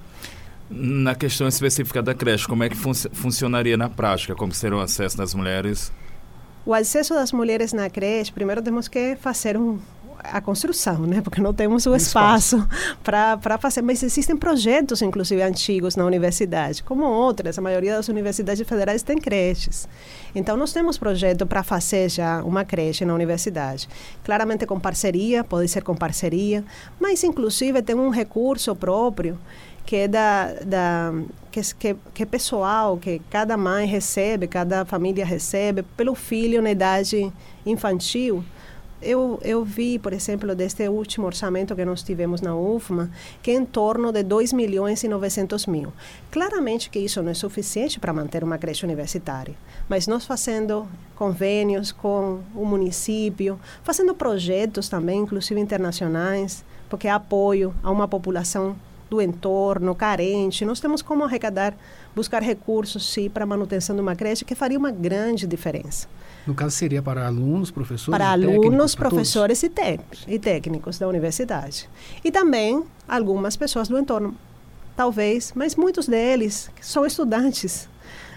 Na 0.69 1.15
questão 1.15 1.47
específica 1.47 2.03
da 2.03 2.13
creche, 2.13 2.45
como 2.45 2.62
é 2.62 2.69
que 2.69 2.75
fun 2.75 2.93
funcionaria 2.93 3.77
na 3.77 3.88
prática? 3.89 4.36
Como 4.36 4.53
seria 4.53 4.77
o 4.77 4.81
acesso 4.81 5.15
das 5.15 5.33
mulheres? 5.33 5.93
o 6.67 6.74
acesso 6.74 7.13
das 7.13 7.31
mulheres 7.31 7.71
na 7.71 7.89
creche, 7.89 8.29
primeiro 8.29 8.62
temos 8.62 8.89
que 8.89 9.15
fazer 9.15 9.55
um, 9.55 9.79
a 10.31 10.41
construção, 10.41 11.00
né? 11.01 11.22
Porque 11.22 11.41
não 11.41 11.53
temos 11.53 11.86
o 11.86 11.96
espaço 11.96 12.67
para 13.03 13.57
fazer. 13.60 13.81
Mas 13.81 14.03
existem 14.03 14.36
projetos, 14.36 15.01
inclusive 15.01 15.41
antigos, 15.41 15.96
na 15.96 16.05
universidade, 16.05 16.84
como 16.84 17.05
outras. 17.05 17.57
A 17.57 17.62
maioria 17.62 17.96
das 17.96 18.07
universidades 18.07 18.67
federais 18.67 19.03
tem 19.03 19.17
creches. 19.17 19.88
Então, 20.36 20.57
nós 20.57 20.74
temos 20.74 20.98
projeto 20.98 21.46
para 21.46 21.63
fazer 21.63 22.10
já 22.10 22.43
uma 22.43 22.63
creche 22.65 23.05
na 23.05 23.13
universidade. 23.13 23.88
Claramente 24.24 24.65
com 24.65 24.79
parceria, 24.79 25.43
pode 25.43 25.67
ser 25.67 25.84
com 25.84 25.96
parceria, 25.96 26.63
mas 27.00 27.24
inclusive 27.24 27.81
tem 27.81 27.96
um 27.96 28.10
recurso 28.10 28.75
próprio 28.75 29.38
que 29.86 29.96
é 29.96 30.07
da, 30.07 30.53
da 30.65 31.13
que, 31.50 31.62
que, 31.75 31.96
que 32.13 32.24
é 32.24 32.25
pessoal, 32.25 32.98
que 32.98 33.22
cada 33.29 33.55
mãe 33.55 33.88
recebe, 33.88 34.46
cada 34.46 34.84
família 34.84 35.25
recebe 35.25 35.81
pelo 35.96 36.13
filho 36.13 36.62
na 36.62 36.72
idade 36.72 37.31
infantil 37.65 38.43
eu, 39.01 39.39
eu 39.44 39.63
vi, 39.63 40.00
por 40.00 40.13
exemplo, 40.13 40.56
deste 40.56 40.88
último 40.88 41.27
orçamento 41.27 41.75
que 41.75 41.86
nós 41.86 42.01
tivemos 42.01 42.42
na 42.42 42.56
UFMA, 42.56 43.12
que 43.42 43.51
é 43.51 43.54
em 43.54 43.66
torno 43.66 44.12
de 44.12 44.24
2 44.24 44.54
milhões 44.54 45.04
e 45.04 45.08
900 45.08 45.68
mil. 45.68 45.94
Claramente 46.32 46.89
que 46.89 47.00
isso 47.00 47.22
não 47.22 47.32
é 47.32 47.34
suficiente 47.34 48.00
para 48.00 48.13
manter 48.13 48.44
uma 48.44 48.58
creche 48.58 48.86
universitária, 48.86 49.56
mas 49.88 50.08
nós 50.08 50.25
fazendo 50.25 50.88
convênios 51.16 51.92
com 51.92 52.39
o 52.56 52.66
município, 52.66 53.60
fazendo 53.84 54.16
projetos 54.16 54.89
também, 54.89 55.20
inclusive 55.20 55.60
internacionais, 55.60 56.63
porque 56.89 57.08
é 57.08 57.12
apoio 57.12 57.74
a 57.84 57.92
uma 57.92 58.08
população 58.08 58.75
do 59.10 59.22
entorno, 59.22 59.96
carente. 59.96 60.66
Nós 60.66 60.80
temos 60.80 61.01
como 61.01 61.24
arrecadar, 61.24 61.75
buscar 62.16 62.42
recursos, 62.42 63.12
sim, 63.13 63.30
para 63.30 63.44
a 63.44 63.48
manutenção 63.48 63.96
de 63.96 64.01
uma 64.01 64.16
creche, 64.16 64.44
que 64.44 64.56
faria 64.56 64.77
uma 64.77 64.92
grande 64.92 65.48
diferença. 65.48 66.08
No 66.48 66.56
caso, 66.56 66.72
seria 66.75 67.01
para 67.01 67.27
alunos, 67.27 67.70
professores? 67.70 68.18
Para 68.18 68.32
alunos, 68.32 68.96
professores 68.96 69.62
e, 69.63 69.72
e 70.27 70.39
técnicos 70.39 70.98
da 70.98 71.06
universidade. 71.06 71.89
E 72.24 72.32
também 72.32 72.84
algumas 73.06 73.58
pessoas 73.58 73.89
do 73.89 74.00
entorno, 74.00 74.34
talvez, 74.96 75.51
mas 75.54 75.75
muitos 75.75 76.08
deles 76.08 76.72
são 76.80 77.06
estudantes. 77.06 77.89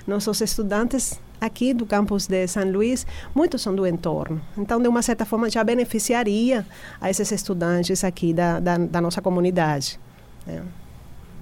Nossos 0.09 0.41
estudantes 0.41 1.21
aqui 1.41 1.73
do 1.73 1.87
campus 1.87 2.27
de 2.27 2.47
São 2.49 2.69
Luís, 2.71 3.07
muitos 3.33 3.63
são 3.63 3.75
do 3.75 3.87
entorno. 3.87 4.41
Então, 4.59 4.83
de 4.83 4.89
uma 4.89 5.03
certa 5.03 5.25
forma, 5.25 5.49
já 5.49 5.63
beneficiaria 5.63 6.67
a 7.01 7.09
esses 7.09 7.31
estudantes 7.31 8.03
aqui 8.03 8.35
da, 8.35 8.59
da, 8.59 8.77
da 8.77 9.01
nossa 9.01 9.23
comunidade. 9.23 10.01
É. 10.49 10.61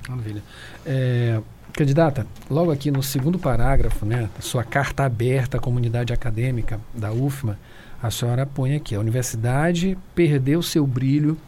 Maravilha. 0.09 0.43
É, 0.85 1.41
candidata, 1.79 2.27
logo 2.51 2.73
aqui 2.73 2.91
no 2.91 3.05
segundo 3.05 3.39
parágrafo, 3.39 4.05
né, 4.05 4.29
sua 4.41 4.65
carta 4.65 5.05
aberta 5.05 5.59
à 5.59 5.61
comunidade 5.61 6.13
acadêmica 6.13 6.81
da 6.93 7.13
UFMA, 7.13 7.57
a 8.03 8.11
senhora 8.11 8.45
põe 8.45 8.75
aqui: 8.75 8.97
a 8.97 9.01
universidade 9.01 9.97
perdeu 10.13 10.61
seu 10.61 10.85
brilho 10.85 11.39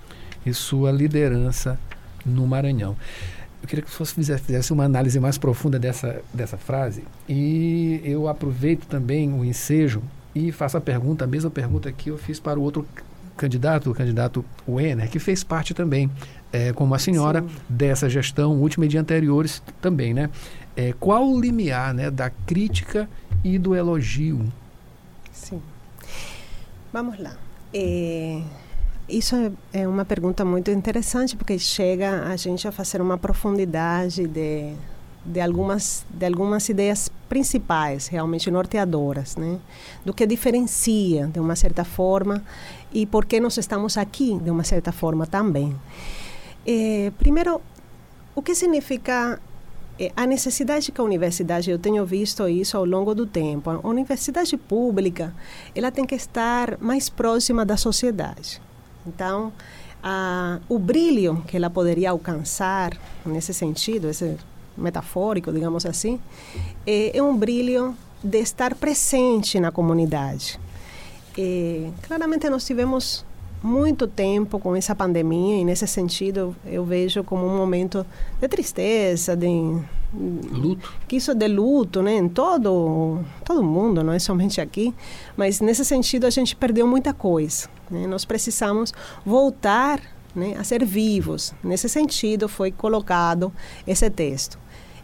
e 0.46 0.54
sua 0.54 0.92
liderança 0.92 1.76
no 2.24 2.46
Maranhão. 2.46 2.96
Eu 3.60 3.68
queria 3.68 3.84
que 3.84 3.90
você 3.90 4.14
fizesse 4.14 4.72
uma 4.72 4.84
análise 4.84 5.18
mais 5.18 5.36
profunda 5.36 5.80
dessa, 5.80 6.22
dessa 6.32 6.56
frase 6.56 7.02
e 7.28 8.00
eu 8.04 8.28
aproveito 8.28 8.86
também 8.86 9.32
o 9.32 9.44
ensejo 9.44 10.00
e 10.32 10.52
faço 10.52 10.76
a 10.76 10.80
pergunta, 10.80 11.24
a 11.24 11.26
mesma 11.26 11.50
pergunta 11.50 11.90
que 11.90 12.08
eu 12.08 12.16
fiz 12.16 12.38
para 12.38 12.58
o 12.58 12.62
outro 12.62 12.86
candidato, 13.36 13.90
o 13.90 13.94
candidato 13.94 14.44
Wenner, 14.68 15.10
que 15.10 15.18
fez 15.18 15.42
parte 15.42 15.74
também 15.74 16.08
é, 16.52 16.72
como 16.72 16.94
a 16.94 16.98
senhora, 16.98 17.42
Sim. 17.42 17.48
dessa 17.68 18.08
gestão 18.08 18.60
última 18.60 18.84
e 18.84 18.88
de 18.88 18.98
anteriores 18.98 19.62
também, 19.80 20.12
né? 20.12 20.30
É, 20.76 20.92
qual 20.98 21.28
o 21.28 21.40
limiar 21.40 21.92
né, 21.94 22.10
da 22.10 22.30
crítica 22.30 23.08
e 23.44 23.58
do 23.58 23.74
elogio? 23.74 24.44
Sim. 25.32 25.60
Vamos 26.92 27.18
lá. 27.18 27.36
É, 27.72 28.42
isso 29.08 29.36
é, 29.36 29.52
é 29.72 29.88
uma 29.88 30.04
pergunta 30.04 30.44
muito 30.44 30.70
interessante 30.70 31.36
porque 31.36 31.58
chega 31.58 32.24
a 32.24 32.36
gente 32.36 32.66
a 32.66 32.72
fazer 32.72 33.00
uma 33.00 33.18
profundidade 33.18 34.26
de, 34.26 34.72
de 35.24 35.40
algumas 35.40 36.04
de 36.08 36.26
algumas 36.26 36.68
ideias 36.68 37.10
principais 37.28 38.08
realmente 38.08 38.50
norteadoras 38.50 39.36
né 39.36 39.58
do 40.04 40.12
que 40.12 40.26
diferencia 40.26 41.28
de 41.28 41.38
uma 41.38 41.54
certa 41.54 41.84
forma 41.84 42.42
e 42.92 43.06
por 43.06 43.24
que 43.24 43.38
nós 43.38 43.56
estamos 43.56 43.96
aqui 43.96 44.38
de 44.40 44.50
uma 44.50 44.64
certa 44.64 44.90
forma 44.90 45.26
também 45.26 45.76
é, 46.66 47.12
primeiro, 47.18 47.60
o 48.34 48.42
que 48.42 48.54
significa 48.54 49.40
é, 49.98 50.12
a 50.16 50.26
necessidade 50.26 50.90
que 50.90 51.00
a 51.00 51.04
universidade, 51.04 51.70
eu 51.70 51.78
tenho 51.78 52.04
visto 52.06 52.48
isso 52.48 52.76
ao 52.76 52.84
longo 52.84 53.14
do 53.14 53.26
tempo, 53.26 53.70
a 53.70 53.86
universidade 53.86 54.56
pública, 54.56 55.34
ela 55.74 55.90
tem 55.90 56.06
que 56.06 56.14
estar 56.14 56.78
mais 56.78 57.08
próxima 57.08 57.64
da 57.64 57.76
sociedade. 57.76 58.62
Então, 59.06 59.52
a, 60.02 60.58
o 60.68 60.78
brilho 60.78 61.44
que 61.46 61.56
ela 61.56 61.68
poderia 61.68 62.10
alcançar, 62.10 62.96
nesse 63.26 63.52
sentido, 63.52 64.08
esse 64.08 64.36
metafórico, 64.76 65.52
digamos 65.52 65.84
assim, 65.84 66.18
é, 66.86 67.16
é 67.16 67.22
um 67.22 67.36
brilho 67.36 67.94
de 68.22 68.38
estar 68.38 68.74
presente 68.74 69.60
na 69.60 69.70
comunidade. 69.70 70.58
É, 71.36 71.90
claramente 72.02 72.48
nós 72.48 72.64
tivemos 72.64 73.24
muito 73.62 74.06
tempo 74.06 74.58
com 74.58 74.74
essa 74.74 74.94
pandemia 74.94 75.60
e 75.60 75.64
nesse 75.64 75.86
sentido 75.86 76.56
eu 76.64 76.84
vejo 76.84 77.22
como 77.22 77.46
um 77.46 77.56
momento 77.56 78.06
de 78.40 78.48
tristeza, 78.48 79.36
de 79.36 79.48
luto, 80.12 80.92
que 81.06 81.16
isso 81.16 81.30
é 81.30 81.34
de 81.34 81.46
luto, 81.46 82.02
né, 82.02 82.16
em 82.16 82.28
todo 82.28 83.20
todo 83.44 83.62
mundo, 83.62 84.02
não 84.02 84.12
é 84.12 84.18
somente 84.18 84.60
aqui, 84.60 84.94
mas 85.36 85.60
nesse 85.60 85.84
sentido 85.84 86.26
a 86.26 86.30
gente 86.30 86.56
perdeu 86.56 86.86
muita 86.86 87.12
coisa, 87.12 87.68
né? 87.90 88.06
Nós 88.06 88.24
precisamos 88.24 88.92
voltar, 89.24 90.00
né, 90.34 90.54
a 90.58 90.64
ser 90.64 90.84
vivos. 90.84 91.52
Nesse 91.62 91.88
sentido 91.88 92.48
foi 92.48 92.72
colocado 92.72 93.52
esse 93.86 94.08
texto. 94.08 94.58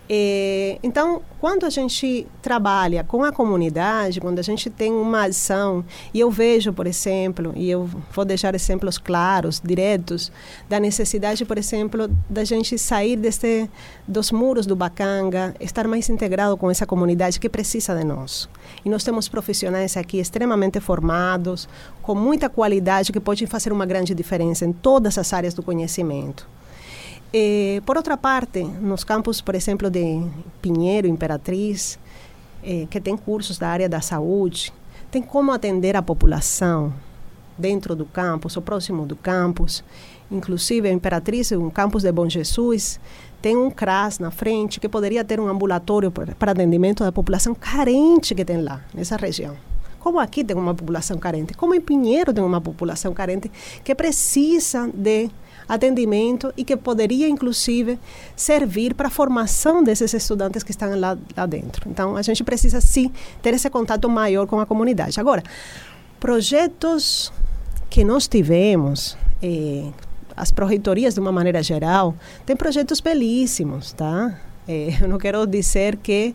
É, 0.09 0.79
então, 0.83 1.23
quando 1.41 1.67
a 1.67 1.71
gente 1.71 2.27
trabalha 2.41 3.03
com 3.03 3.25
a 3.25 3.33
comunidade, 3.33 4.21
quando 4.21 4.39
a 4.39 4.43
gente 4.43 4.71
tem 4.71 4.93
uma 4.93 5.27
ação, 5.27 5.85
e 6.15 6.21
eu 6.21 6.31
vejo, 6.31 6.73
por 6.73 6.87
exemplo, 6.87 7.53
e 7.57 7.69
eu 7.69 7.89
vou 8.13 8.25
deixar 8.25 8.55
exemplos 8.55 8.99
claros, 8.99 9.61
diretos, 9.63 10.31
da 10.69 10.79
necessidade, 10.79 11.45
por 11.45 11.59
exemplo, 11.59 12.09
da 12.31 12.45
gente 12.45 12.79
sair 12.79 13.17
deste, 13.17 13.69
dos 14.07 14.31
muros 14.31 14.65
do 14.65 14.77
Bacanga, 14.77 15.55
estar 15.59 15.89
mais 15.89 16.09
integrado 16.09 16.57
com 16.57 16.71
essa 16.71 16.87
comunidade 16.87 17.41
que 17.41 17.49
precisa 17.49 17.95
de 17.95 18.05
nós. 18.05 18.49
E 18.85 18.89
nós 18.89 19.03
temos 19.03 19.29
profissionais 19.29 19.97
aqui 19.97 20.19
extremamente 20.19 20.79
formados, 20.79 21.69
com 22.01 22.15
muita 22.15 22.49
qualidade, 22.49 23.13
que 23.13 23.19
podem 23.19 23.47
fazer 23.47 23.73
uma 23.73 23.85
grande 23.87 24.15
diferença 24.15 24.65
em 24.65 24.73
todas 24.73 25.19
as 25.19 25.33
áreas 25.33 25.53
do 25.53 25.63
conhecimento. 25.63 26.56
Eh, 27.33 27.83
por 27.85 27.97
outra 27.97 28.17
parte, 28.17 28.63
nos 28.63 29.05
campos, 29.05 29.41
por 29.41 29.55
exemplo, 29.55 29.91
de 29.91 30.23
Pinheiro, 30.63 31.07
Imperatriz, 31.07 31.99
eh, 32.63 32.87
que 32.91 33.01
tem 33.01 33.17
cursos 33.17 33.59
da 33.59 33.69
área 33.69 33.89
da 33.89 34.01
saúde, 34.01 34.73
tem 35.11 35.23
como 35.23 35.53
atender 35.53 35.97
a 35.97 36.03
população 36.03 36.93
dentro 37.59 37.95
do 37.95 38.05
campus 38.05 38.57
ou 38.57 38.63
próximo 38.63 39.07
do 39.07 39.17
campus. 39.17 39.83
Inclusive, 40.31 40.89
a 40.89 40.93
Imperatriz, 40.93 41.53
um 41.53 41.71
campus 41.71 42.03
de 42.03 42.13
Bom 42.13 42.29
Jesus, 42.29 43.01
tem 43.41 43.57
um 43.57 43.71
CRAS 43.71 44.19
na 44.19 44.31
frente 44.31 44.81
que 44.81 44.89
poderia 44.89 45.25
ter 45.25 45.39
um 45.39 45.49
ambulatório 45.49 46.11
para 46.11 46.53
atendimento 46.53 47.05
da 47.05 47.13
população 47.13 47.55
carente 47.55 48.35
que 48.35 48.45
tem 48.45 48.61
lá, 48.63 48.83
nessa 48.93 49.17
região. 49.17 49.57
Como 50.07 50.21
aqui 50.21 50.45
tem 50.45 50.57
uma 50.57 50.73
população 50.73 51.19
carente, 51.19 51.53
como 51.53 51.75
em 51.75 51.81
Pinheiro 51.81 52.33
tem 52.33 52.45
uma 52.45 52.61
população 52.61 53.13
carente 53.13 53.51
que 53.83 53.93
precisa 53.93 54.89
de 54.95 55.29
atendimento 55.69 56.55
e 56.57 56.63
que 56.63 56.77
poderia, 56.77 57.29
inclusive, 57.29 57.99
servir 58.37 58.95
para 58.95 59.09
a 59.09 59.11
formação 59.11 59.83
desses 59.83 60.15
estudantes 60.15 60.63
que 60.63 60.71
estão 60.71 60.97
lá, 60.97 61.19
lá 61.37 61.45
dentro. 61.45 61.91
Então, 61.91 62.17
a 62.17 62.23
gente 62.23 62.45
precisa, 62.45 62.81
sim, 62.81 63.11
ter 63.43 63.53
esse 63.55 63.69
contato 63.69 64.09
maior 64.09 64.47
com 64.47 64.61
a 64.61 64.65
comunidade. 64.65 65.19
Agora, 65.19 65.43
projetos 66.21 67.33
que 67.91 68.05
nós 68.05 68.29
tivemos, 68.29 69.19
eh, 69.43 69.91
as 70.37 70.53
proreitorias, 70.53 71.15
de 71.15 71.21
uma 71.21 71.33
maneira 71.33 71.61
geral, 71.65 72.15
têm 72.47 72.55
projetos 72.55 73.01
belíssimos, 73.01 73.93
tá? 73.93 74.39
Eh, 74.69 74.99
eu 75.03 75.09
não 75.09 75.19
quero 75.19 75.45
dizer 75.49 75.97
que 75.97 76.33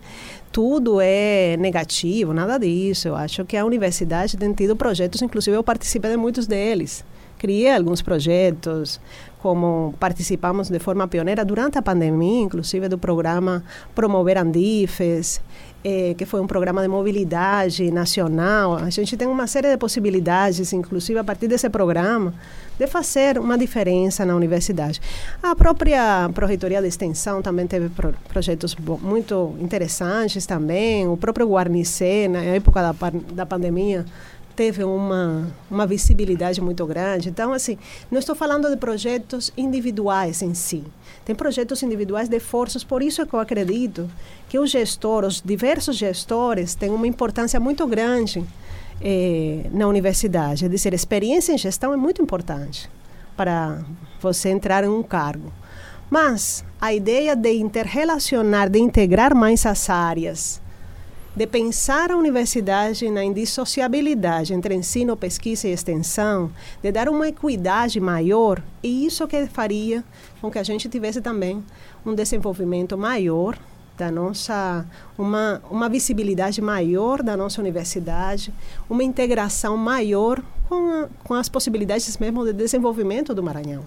tudo 0.52 1.00
é 1.00 1.56
negativo, 1.58 2.34
nada 2.34 2.58
disso. 2.58 3.08
Eu 3.08 3.16
acho 3.16 3.44
que 3.44 3.56
a 3.56 3.64
universidade 3.64 4.36
tem 4.36 4.52
tido 4.52 4.76
projetos, 4.76 5.22
inclusive 5.22 5.56
eu 5.56 5.64
participei 5.64 6.10
de 6.10 6.16
muitos 6.16 6.46
deles, 6.46 7.04
criei 7.38 7.74
alguns 7.74 8.02
projetos, 8.02 9.00
como 9.40 9.94
participamos 9.98 10.68
de 10.68 10.78
forma 10.78 11.08
pioneira 11.08 11.44
durante 11.44 11.78
a 11.78 11.82
pandemia, 11.82 12.42
inclusive 12.42 12.88
do 12.88 12.98
programa 12.98 13.64
Promover 13.94 14.38
Andifes, 14.38 15.40
eh, 15.84 16.14
que 16.16 16.24
foi 16.24 16.40
um 16.40 16.46
programa 16.46 16.80
de 16.82 16.88
mobilidade 16.88 17.90
nacional. 17.90 18.76
A 18.76 18.90
gente 18.90 19.16
tem 19.16 19.26
uma 19.26 19.46
série 19.46 19.70
de 19.70 19.76
possibilidades, 19.76 20.72
inclusive 20.72 21.18
a 21.18 21.24
partir 21.24 21.48
desse 21.48 21.68
programa, 21.68 22.32
de 22.78 22.86
fazer 22.86 23.38
uma 23.38 23.58
diferença 23.58 24.24
na 24.24 24.34
universidade. 24.36 25.00
A 25.42 25.54
própria 25.54 26.30
Proreitoria 26.34 26.80
de 26.80 26.88
Extensão 26.88 27.42
também 27.42 27.66
teve 27.66 27.88
pro, 27.88 28.14
projetos 28.28 28.76
muito 28.76 29.54
interessantes 29.60 30.46
também. 30.46 31.08
O 31.08 31.16
próprio 31.16 31.48
Guarnicê, 31.48 32.28
na 32.28 32.42
época 32.42 32.80
da, 32.80 32.94
da 33.32 33.46
pandemia, 33.46 34.04
teve 34.54 34.84
uma, 34.84 35.48
uma 35.70 35.86
visibilidade 35.86 36.60
muito 36.60 36.86
grande. 36.86 37.28
Então, 37.28 37.52
assim, 37.52 37.78
não 38.10 38.18
estou 38.18 38.34
falando 38.34 38.68
de 38.70 38.76
projetos 38.76 39.52
individuais 39.56 40.42
em 40.42 40.54
si. 40.54 40.84
Tem 41.24 41.34
projetos 41.34 41.82
individuais 41.82 42.28
de 42.28 42.40
forças, 42.40 42.82
por 42.82 43.02
isso 43.02 43.22
é 43.22 43.26
que 43.26 43.34
eu 43.34 43.40
acredito 43.40 44.10
que 44.48 44.58
o 44.58 44.66
gestor, 44.66 45.24
os 45.24 45.40
diversos 45.40 45.96
gestores, 45.96 46.74
têm 46.74 46.90
uma 46.90 47.06
importância 47.06 47.60
muito 47.60 47.86
grande 47.86 48.44
eh, 49.00 49.66
na 49.72 49.86
universidade. 49.86 50.64
É 50.64 50.68
dizer, 50.68 50.94
experiência 50.94 51.52
em 51.52 51.58
gestão 51.58 51.92
é 51.92 51.96
muito 51.96 52.22
importante 52.22 52.88
para 53.36 53.82
você 54.20 54.50
entrar 54.50 54.84
em 54.84 54.88
um 54.88 55.02
cargo. 55.02 55.52
Mas 56.08 56.64
a 56.80 56.92
ideia 56.92 57.34
de 57.34 57.52
interrelacionar, 57.54 58.68
de 58.70 58.78
integrar 58.78 59.34
mais 59.34 59.66
as 59.66 59.90
áreas, 59.90 60.61
de 61.34 61.46
pensar 61.46 62.10
a 62.10 62.16
universidade 62.16 63.10
na 63.10 63.24
indissociabilidade 63.24 64.52
entre 64.52 64.74
ensino, 64.74 65.16
pesquisa 65.16 65.66
e 65.66 65.72
extensão, 65.72 66.50
de 66.82 66.92
dar 66.92 67.08
uma 67.08 67.28
equidade 67.28 67.98
maior, 67.98 68.62
e 68.82 69.06
isso 69.06 69.26
que 69.26 69.46
faria 69.46 70.04
com 70.40 70.50
que 70.50 70.58
a 70.58 70.62
gente 70.62 70.88
tivesse 70.88 71.20
também 71.20 71.64
um 72.04 72.14
desenvolvimento 72.14 72.98
maior 72.98 73.58
da 73.96 74.10
nossa 74.10 74.86
uma 75.16 75.62
uma 75.70 75.88
visibilidade 75.88 76.60
maior 76.60 77.22
da 77.22 77.36
nossa 77.36 77.60
universidade, 77.60 78.52
uma 78.88 79.04
integração 79.04 79.76
maior 79.76 80.42
com, 80.68 80.90
a, 80.90 81.08
com 81.22 81.34
as 81.34 81.48
possibilidades 81.48 82.16
mesmo 82.18 82.44
de 82.44 82.52
desenvolvimento 82.52 83.34
do 83.34 83.42
Maranhão 83.42 83.84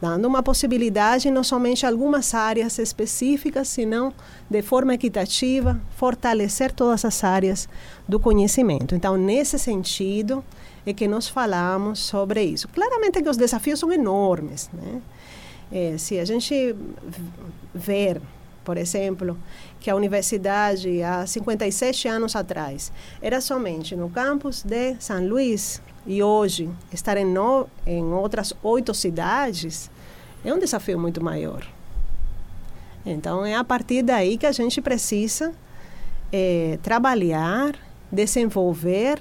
dando 0.00 0.26
uma 0.26 0.42
possibilidade 0.42 1.30
não 1.30 1.42
somente 1.42 1.86
algumas 1.86 2.34
áreas 2.34 2.78
específicas, 2.78 3.68
senão 3.68 4.12
de 4.48 4.62
forma 4.62 4.94
equitativa, 4.94 5.80
fortalecer 5.96 6.72
todas 6.72 7.04
as 7.04 7.24
áreas 7.24 7.68
do 8.08 8.20
conhecimento. 8.20 8.94
Então, 8.94 9.16
nesse 9.16 9.58
sentido, 9.58 10.44
é 10.84 10.92
que 10.92 11.08
nós 11.08 11.28
falamos 11.28 11.98
sobre 11.98 12.42
isso. 12.44 12.68
Claramente 12.68 13.22
que 13.22 13.28
os 13.28 13.36
desafios 13.36 13.80
são 13.80 13.92
enormes. 13.92 14.70
Né? 14.72 15.00
É, 15.72 15.98
se 15.98 16.18
a 16.18 16.24
gente 16.24 16.76
ver, 17.74 18.20
por 18.64 18.76
exemplo, 18.76 19.36
que 19.80 19.90
a 19.90 19.96
universidade, 19.96 21.02
há 21.02 21.26
57 21.26 22.06
anos 22.06 22.36
atrás, 22.36 22.92
era 23.20 23.40
somente 23.40 23.96
no 23.96 24.08
campus 24.08 24.62
de 24.62 24.94
São 25.00 25.26
Luís, 25.26 25.82
e 26.06 26.22
hoje 26.22 26.70
estar 26.92 27.16
em, 27.16 27.24
no, 27.24 27.66
em 27.86 28.04
outras 28.04 28.54
oito 28.62 28.94
cidades 28.94 29.90
é 30.44 30.54
um 30.54 30.58
desafio 30.58 30.98
muito 30.98 31.22
maior. 31.22 31.66
Então 33.04 33.44
é 33.44 33.54
a 33.54 33.64
partir 33.64 34.02
daí 34.02 34.38
que 34.38 34.46
a 34.46 34.52
gente 34.52 34.80
precisa 34.80 35.52
é, 36.32 36.78
trabalhar, 36.82 37.74
desenvolver 38.10 39.20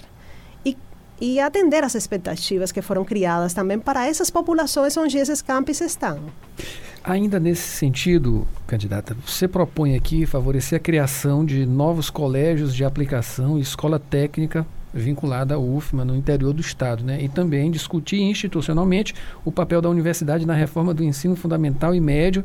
e, 0.63 0.77
e 1.19 1.39
atender 1.39 1.83
às 1.83 1.95
expectativas 1.95 2.71
que 2.71 2.81
foram 2.81 3.03
criadas 3.03 3.53
também 3.53 3.79
para 3.79 4.07
essas 4.07 4.29
populações 4.29 4.95
onde 4.97 5.17
esses 5.17 5.41
campos 5.41 5.81
estão. 5.81 6.19
Ainda 7.03 7.39
nesse 7.39 7.61
sentido, 7.61 8.47
candidata, 8.65 9.15
você 9.25 9.47
propõe 9.47 9.95
aqui 9.95 10.25
favorecer 10.25 10.77
a 10.77 10.79
criação 10.79 11.45
de 11.45 11.63
novos 11.63 12.09
colégios 12.09 12.73
de 12.73 12.83
aplicação 12.83 13.59
e 13.59 13.61
escola 13.61 13.99
técnica 13.99 14.65
vinculada 14.95 15.55
à 15.55 15.59
UFMA 15.59 16.05
no 16.05 16.15
interior 16.15 16.53
do 16.53 16.61
Estado, 16.61 17.03
né? 17.03 17.21
E 17.21 17.27
também 17.27 17.69
discutir 17.69 18.21
institucionalmente 18.21 19.13
o 19.43 19.51
papel 19.51 19.81
da 19.81 19.89
universidade 19.89 20.45
na 20.45 20.53
reforma 20.53 20.93
do 20.93 21.03
ensino 21.03 21.35
fundamental 21.35 21.93
e 21.93 21.99
médio, 21.99 22.43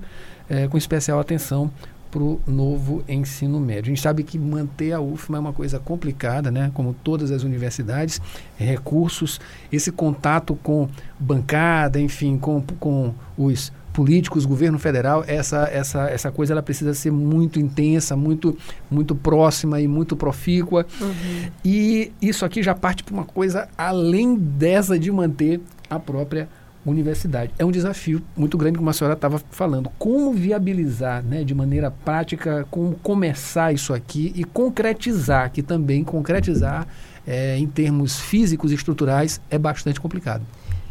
eh, 0.48 0.66
com 0.66 0.76
especial 0.76 1.20
atenção 1.20 1.70
para 2.10 2.22
o 2.22 2.40
novo 2.46 3.04
ensino 3.08 3.60
médio. 3.60 3.84
A 3.84 3.94
gente 3.94 4.00
sabe 4.00 4.24
que 4.24 4.36
manter 4.38 4.92
a 4.92 5.00
UFMA 5.00 5.38
é 5.38 5.40
uma 5.40 5.52
coisa 5.52 5.78
complicada, 5.78 6.50
né? 6.50 6.70
como 6.74 6.92
todas 6.92 7.30
as 7.30 7.44
universidades, 7.44 8.20
recursos, 8.56 9.40
esse 9.70 9.92
contato 9.92 10.56
com 10.56 10.88
bancada, 11.18 12.00
enfim, 12.00 12.36
com, 12.36 12.60
com 12.80 13.14
os 13.38 13.72
políticos, 13.92 14.44
governo 14.44 14.78
federal, 14.78 15.24
essa, 15.26 15.68
essa, 15.72 16.08
essa 16.08 16.30
coisa 16.30 16.52
ela 16.52 16.62
precisa 16.62 16.94
ser 16.94 17.10
muito 17.10 17.58
intensa, 17.58 18.16
muito, 18.16 18.56
muito 18.90 19.14
próxima 19.14 19.80
e 19.80 19.88
muito 19.88 20.16
profícua. 20.16 20.86
Uhum. 21.00 21.50
E 21.64 22.12
isso 22.20 22.44
aqui 22.44 22.62
já 22.62 22.74
parte 22.74 23.02
para 23.02 23.14
uma 23.14 23.24
coisa 23.24 23.68
além 23.76 24.34
dessa 24.34 24.98
de 24.98 25.10
manter 25.10 25.60
a 25.88 25.98
própria 25.98 26.48
universidade. 26.84 27.52
É 27.58 27.64
um 27.64 27.70
desafio 27.70 28.22
muito 28.36 28.56
grande, 28.56 28.78
como 28.78 28.88
a 28.88 28.92
senhora 28.92 29.14
estava 29.14 29.40
falando. 29.50 29.90
Como 29.98 30.32
viabilizar 30.32 31.22
né, 31.22 31.44
de 31.44 31.54
maneira 31.54 31.90
prática, 31.90 32.66
como 32.70 32.94
começar 32.96 33.72
isso 33.72 33.92
aqui 33.92 34.32
e 34.34 34.44
concretizar, 34.44 35.50
que 35.50 35.62
também 35.62 36.02
concretizar 36.02 36.86
é, 37.26 37.58
em 37.58 37.66
termos 37.66 38.18
físicos 38.18 38.72
e 38.72 38.74
estruturais 38.74 39.40
é 39.50 39.58
bastante 39.58 40.00
complicado. 40.00 40.42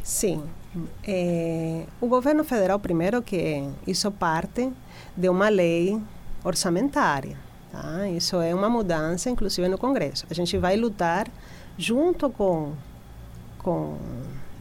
Sim, 0.03 0.41
é, 1.03 1.85
o 1.99 2.07
governo 2.07 2.43
federal, 2.43 2.79
primeiro, 2.79 3.21
que 3.21 3.67
isso 3.87 4.11
parte 4.11 4.71
de 5.15 5.29
uma 5.29 5.49
lei 5.49 5.99
orçamentária. 6.43 7.37
Tá? 7.71 8.07
Isso 8.07 8.37
é 8.37 8.53
uma 8.53 8.69
mudança, 8.69 9.29
inclusive, 9.29 9.67
no 9.67 9.77
Congresso. 9.77 10.25
A 10.29 10.33
gente 10.33 10.57
vai 10.57 10.75
lutar 10.75 11.27
junto 11.77 12.29
com, 12.29 12.73
com, 13.57 13.97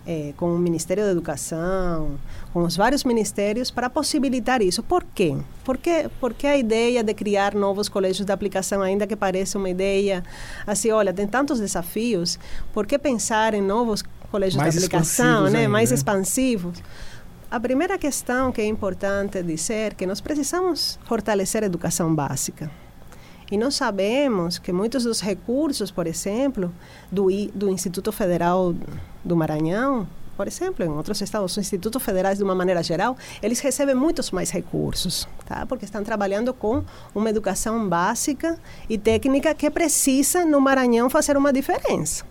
é, 0.06 0.32
com 0.36 0.54
o 0.54 0.58
Ministério 0.58 1.04
da 1.04 1.10
Educação, 1.10 2.18
com 2.52 2.62
os 2.62 2.76
vários 2.76 3.04
ministérios, 3.04 3.70
para 3.70 3.90
possibilitar 3.90 4.62
isso. 4.62 4.82
Por 4.82 5.04
quê? 5.04 5.36
Porque, 5.64 6.08
porque 6.20 6.46
a 6.46 6.56
ideia 6.56 7.02
de 7.04 7.14
criar 7.14 7.54
novos 7.54 7.88
colégios 7.88 8.24
de 8.24 8.32
aplicação, 8.32 8.80
ainda 8.80 9.06
que 9.06 9.16
pareça 9.16 9.58
uma 9.58 9.68
ideia 9.68 10.22
assim, 10.66 10.90
olha, 10.90 11.12
tem 11.12 11.26
tantos 11.26 11.60
desafios, 11.60 12.38
por 12.72 12.86
que 12.86 12.98
pensar 12.98 13.54
em 13.54 13.62
novos 13.62 14.02
colégios 14.30 14.56
mais 14.56 14.74
de 14.74 14.78
aplicação, 14.78 15.48
né, 15.48 15.60
ainda, 15.60 15.68
mais 15.70 15.92
expansivos. 15.92 16.82
A 17.50 17.58
primeira 17.58 17.96
questão 17.96 18.52
que 18.52 18.60
é 18.60 18.66
importante 18.66 19.42
dizer 19.42 19.92
é 19.92 19.94
que 19.94 20.06
nós 20.06 20.20
precisamos 20.20 20.98
fortalecer 21.04 21.62
a 21.62 21.66
educação 21.66 22.14
básica. 22.14 22.70
E 23.50 23.56
nós 23.56 23.76
sabemos 23.76 24.58
que 24.58 24.72
muitos 24.72 25.04
dos 25.04 25.22
recursos, 25.22 25.90
por 25.90 26.06
exemplo, 26.06 26.70
do, 27.10 27.28
do 27.54 27.70
Instituto 27.70 28.12
Federal 28.12 28.74
do 29.24 29.34
Maranhão, 29.34 30.06
por 30.38 30.46
exemplo, 30.46 30.86
em 30.86 30.88
outros 30.88 31.20
estados, 31.20 31.50
os 31.50 31.58
institutos 31.58 32.00
federais, 32.00 32.38
de 32.38 32.44
uma 32.44 32.54
maneira 32.54 32.80
geral, 32.80 33.16
eles 33.42 33.58
recebem 33.58 33.92
muitos 33.92 34.30
mais 34.30 34.50
recursos, 34.50 35.28
tá? 35.44 35.66
porque 35.66 35.84
estão 35.84 36.04
trabalhando 36.04 36.54
com 36.54 36.84
uma 37.12 37.28
educação 37.28 37.88
básica 37.88 38.56
e 38.88 38.96
técnica 38.96 39.52
que 39.52 39.68
precisa, 39.68 40.44
no 40.44 40.60
Maranhão, 40.60 41.10
fazer 41.10 41.36
uma 41.36 41.52
diferença. 41.52 42.24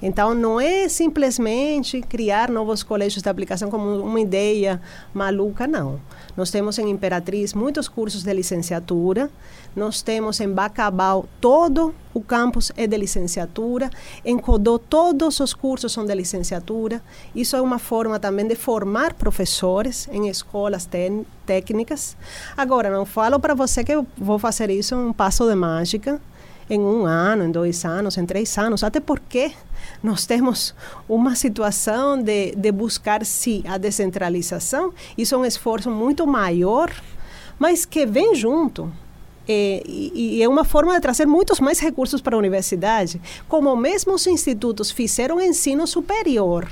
Então, 0.00 0.32
não 0.32 0.60
é 0.60 0.88
simplesmente 0.88 2.00
criar 2.02 2.50
novos 2.50 2.84
colégios 2.84 3.20
de 3.20 3.28
aplicação 3.28 3.68
como 3.68 3.98
uma 3.98 4.20
ideia 4.20 4.80
maluca, 5.12 5.66
não. 5.66 5.98
Nós 6.36 6.50
temos 6.50 6.78
em 6.78 6.90
Imperatriz 6.90 7.54
muitos 7.54 7.88
cursos 7.88 8.22
de 8.22 8.32
licenciatura, 8.32 9.30
nós 9.74 10.02
temos 10.02 10.40
em 10.40 10.48
Bacabal 10.48 11.26
todo 11.40 11.94
o 12.12 12.20
campus 12.20 12.70
é 12.76 12.86
de 12.86 12.96
licenciatura, 12.96 13.90
em 14.24 14.38
Codó 14.38 14.78
todos 14.78 15.40
os 15.40 15.52
cursos 15.52 15.92
são 15.92 16.04
de 16.04 16.14
licenciatura. 16.14 17.02
Isso 17.34 17.56
é 17.56 17.60
uma 17.60 17.78
forma 17.78 18.20
também 18.20 18.46
de 18.46 18.54
formar 18.54 19.14
professores 19.14 20.08
em 20.12 20.28
escolas 20.28 20.88
técnicas. 21.44 22.16
Agora, 22.56 22.88
não 22.90 23.04
falo 23.04 23.40
para 23.40 23.54
você 23.54 23.82
que 23.82 23.92
eu 23.92 24.06
vou 24.16 24.38
fazer 24.38 24.70
isso 24.70 24.94
um 24.94 25.12
passo 25.12 25.48
de 25.48 25.54
mágica, 25.56 26.20
em 26.70 26.80
um 26.80 27.04
ano, 27.04 27.44
em 27.44 27.50
dois 27.50 27.84
anos, 27.84 28.16
em 28.16 28.24
três 28.24 28.56
anos, 28.56 28.82
até 28.82 29.00
porque 29.00 29.52
nós 30.04 30.26
temos 30.26 30.74
uma 31.08 31.34
situação 31.34 32.22
de, 32.22 32.54
de 32.54 32.70
buscar, 32.70 33.24
sim, 33.24 33.64
a 33.66 33.78
descentralização. 33.78 34.92
Isso 35.16 35.34
é 35.34 35.38
um 35.38 35.46
esforço 35.46 35.90
muito 35.90 36.26
maior, 36.26 36.92
mas 37.58 37.86
que 37.86 38.04
vem 38.04 38.34
junto. 38.34 38.92
É, 39.48 39.82
e, 39.86 40.36
e, 40.36 40.42
é 40.42 40.48
uma 40.48 40.62
forma 40.62 40.92
de 40.92 41.00
trazer 41.00 41.26
muitos 41.26 41.58
mais 41.58 41.80
recursos 41.80 42.20
para 42.20 42.36
a 42.36 42.38
universidade, 42.38 43.18
como 43.48 43.74
mesmo 43.74 44.12
os 44.12 44.26
institutos 44.26 44.90
fizeram 44.90 45.40
ensino 45.40 45.86
superior 45.86 46.68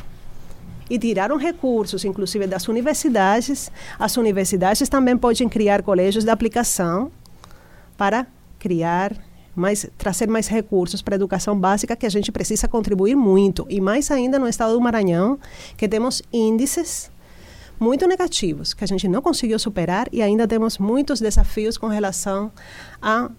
e 0.91 0.99
tiraram 0.99 1.39
recursos, 1.39 2.05
inclusive 2.05 2.47
das 2.47 2.69
universidades, 2.69 3.73
as 3.99 4.17
universidades 4.19 4.87
também 4.91 5.17
podem 5.17 5.49
criar 5.49 5.83
colégios 5.83 6.25
de 6.25 6.31
aplicação 6.31 7.11
para 7.97 8.27
criar 8.59 9.17
mais, 9.55 9.87
trazer 9.99 10.29
mais 10.29 10.49
recursos 10.49 11.03
para 11.03 11.15
a 11.15 11.17
educação 11.17 11.59
básica, 11.59 11.95
que 11.95 12.07
a 12.07 12.11
gente 12.11 12.33
precisa 12.33 12.67
contribuir 12.69 13.15
muito. 13.15 13.67
E 13.69 13.81
mais 13.81 14.11
ainda 14.11 14.39
no 14.39 14.49
estado 14.49 14.73
do 14.73 14.81
Maranhão, 14.81 15.39
que 15.77 15.89
temos 15.89 16.23
índices 16.33 17.11
muito 17.79 18.07
negativos, 18.07 18.73
que 18.73 18.85
a 18.85 18.87
gente 18.87 19.09
não 19.09 19.21
conseguiu 19.21 19.59
superar 19.59 20.09
e 20.13 20.23
ainda 20.23 20.47
temos 20.47 20.79
muitos 20.79 21.21
desafios 21.21 21.77
com 21.77 21.89
relação 21.89 22.53
a, 23.01 23.31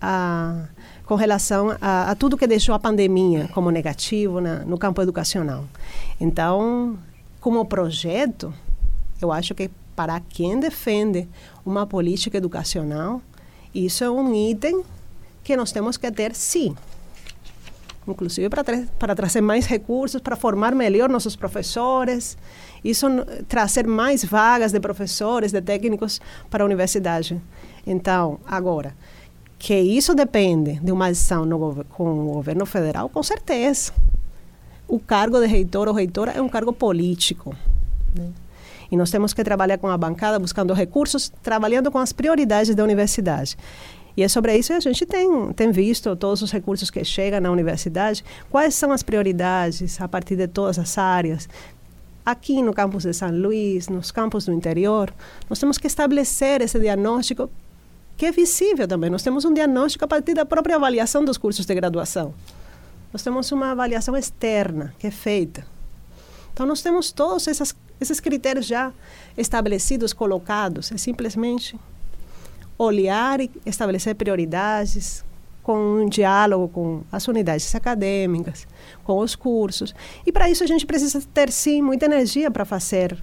a 0.00 0.64
com 1.04 1.16
relação 1.16 1.76
a, 1.80 2.12
a, 2.12 2.14
tudo 2.14 2.36
que 2.36 2.46
deixou 2.46 2.72
a 2.72 2.78
pandemia 2.78 3.48
como 3.52 3.68
negativo 3.68 4.40
na, 4.40 4.60
no 4.60 4.78
campo 4.78 5.02
educacional. 5.02 5.64
Então, 6.20 6.96
como 7.40 7.64
projeto, 7.64 8.54
eu 9.20 9.32
acho 9.32 9.52
que 9.52 9.68
para 9.96 10.20
quem 10.20 10.60
defende 10.60 11.28
uma 11.66 11.84
política 11.84 12.38
educacional, 12.38 13.20
isso 13.74 14.04
é 14.04 14.10
um 14.10 14.32
item 14.32 14.84
que 15.42 15.56
nós 15.56 15.72
temos 15.72 15.96
que 15.96 16.10
ter 16.10 16.34
sim. 16.34 16.74
Inclusive 18.06 18.48
para, 18.48 18.64
tra 18.64 18.84
para 18.98 19.14
trazer 19.14 19.40
mais 19.40 19.66
recursos, 19.66 20.20
para 20.20 20.36
formar 20.36 20.74
melhor 20.74 21.08
nossos 21.08 21.36
professores, 21.36 22.36
isso 22.82 23.06
trazer 23.46 23.86
mais 23.86 24.24
vagas 24.24 24.72
de 24.72 24.80
professores, 24.80 25.52
de 25.52 25.60
técnicos 25.60 26.20
para 26.48 26.64
a 26.64 26.66
universidade. 26.66 27.40
Então, 27.86 28.40
agora, 28.46 28.94
que 29.58 29.78
isso 29.78 30.14
depende 30.14 30.80
de 30.80 30.90
uma 30.90 31.08
ação 31.08 31.46
com 31.90 32.30
o 32.30 32.32
governo 32.32 32.64
federal, 32.64 33.08
com 33.08 33.22
certeza. 33.22 33.92
O 34.88 34.98
cargo 34.98 35.38
de 35.38 35.46
reitor 35.46 35.86
ou 35.86 35.94
reitora 35.94 36.32
é 36.32 36.40
um 36.40 36.48
cargo 36.48 36.72
político. 36.72 37.54
Né? 38.16 38.30
E 38.90 38.96
nós 38.96 39.10
temos 39.10 39.32
que 39.32 39.44
trabalhar 39.44 39.78
com 39.78 39.88
a 39.88 39.96
bancada, 39.96 40.38
buscando 40.38 40.72
recursos, 40.72 41.30
trabalhando 41.42 41.92
com 41.92 41.98
as 41.98 42.12
prioridades 42.12 42.74
da 42.74 42.82
universidade. 42.82 43.56
E 44.16 44.22
é 44.22 44.28
sobre 44.28 44.56
isso 44.56 44.68
que 44.68 44.74
a 44.74 44.80
gente 44.80 45.06
tem, 45.06 45.52
tem 45.52 45.70
visto 45.70 46.14
todos 46.16 46.42
os 46.42 46.50
recursos 46.50 46.90
que 46.90 47.04
chegam 47.04 47.40
na 47.40 47.50
universidade, 47.50 48.24
quais 48.50 48.74
são 48.74 48.92
as 48.92 49.02
prioridades 49.02 50.00
a 50.00 50.08
partir 50.08 50.36
de 50.36 50.48
todas 50.48 50.78
as 50.78 50.98
áreas. 50.98 51.48
Aqui 52.24 52.62
no 52.62 52.72
campus 52.72 53.04
de 53.04 53.12
São 53.12 53.30
Luís, 53.30 53.88
nos 53.88 54.10
campos 54.10 54.44
do 54.44 54.52
interior, 54.52 55.12
nós 55.48 55.58
temos 55.58 55.78
que 55.78 55.86
estabelecer 55.86 56.60
esse 56.60 56.78
diagnóstico 56.78 57.50
que 58.16 58.26
é 58.26 58.32
visível 58.32 58.86
também. 58.86 59.08
Nós 59.08 59.22
temos 59.22 59.44
um 59.44 59.54
diagnóstico 59.54 60.04
a 60.04 60.08
partir 60.08 60.34
da 60.34 60.44
própria 60.44 60.76
avaliação 60.76 61.24
dos 61.24 61.38
cursos 61.38 61.64
de 61.64 61.74
graduação. 61.74 62.34
Nós 63.12 63.22
temos 63.22 63.50
uma 63.50 63.70
avaliação 63.70 64.16
externa 64.16 64.94
que 64.98 65.06
é 65.06 65.10
feita. 65.10 65.66
Então, 66.52 66.66
nós 66.66 66.82
temos 66.82 67.10
todos 67.10 67.48
essas, 67.48 67.74
esses 67.98 68.20
critérios 68.20 68.66
já 68.66 68.92
estabelecidos, 69.38 70.12
colocados. 70.12 70.92
É 70.92 70.98
simplesmente 70.98 71.78
olhar 72.82 73.40
e 73.40 73.50
estabelecer 73.66 74.14
prioridades 74.14 75.24
com 75.62 76.02
um 76.02 76.08
diálogo 76.08 76.68
com 76.68 77.02
as 77.12 77.28
unidades 77.28 77.74
acadêmicas, 77.74 78.66
com 79.04 79.18
os 79.18 79.36
cursos. 79.36 79.94
E 80.26 80.32
para 80.32 80.48
isso 80.48 80.64
a 80.64 80.66
gente 80.66 80.86
precisa 80.86 81.22
ter, 81.34 81.50
sim, 81.52 81.82
muita 81.82 82.06
energia 82.06 82.50
para 82.50 82.64
fazer 82.64 83.16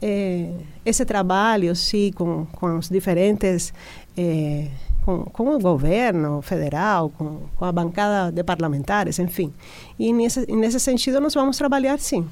eh, 0.00 0.50
esse 0.86 1.04
trabalho, 1.04 1.76
sim, 1.76 2.10
com, 2.14 2.46
com 2.46 2.78
os 2.78 2.88
diferentes 2.88 3.74
é, 4.16 4.68
com, 5.04 5.24
com, 5.24 5.54
o 5.54 5.58
governo 5.58 6.40
federal, 6.40 7.10
com, 7.10 7.42
com, 7.56 7.64
a 7.66 7.70
bancada 7.70 8.32
de 8.32 8.42
parlamentares, 8.42 9.18
enfim. 9.18 9.52
E 9.98 10.14
nesse, 10.14 10.50
nesse 10.50 10.80
sentido 10.80 11.20
nós 11.20 11.34
vamos 11.34 11.58
trabalhar 11.58 11.98
sim. 11.98 12.26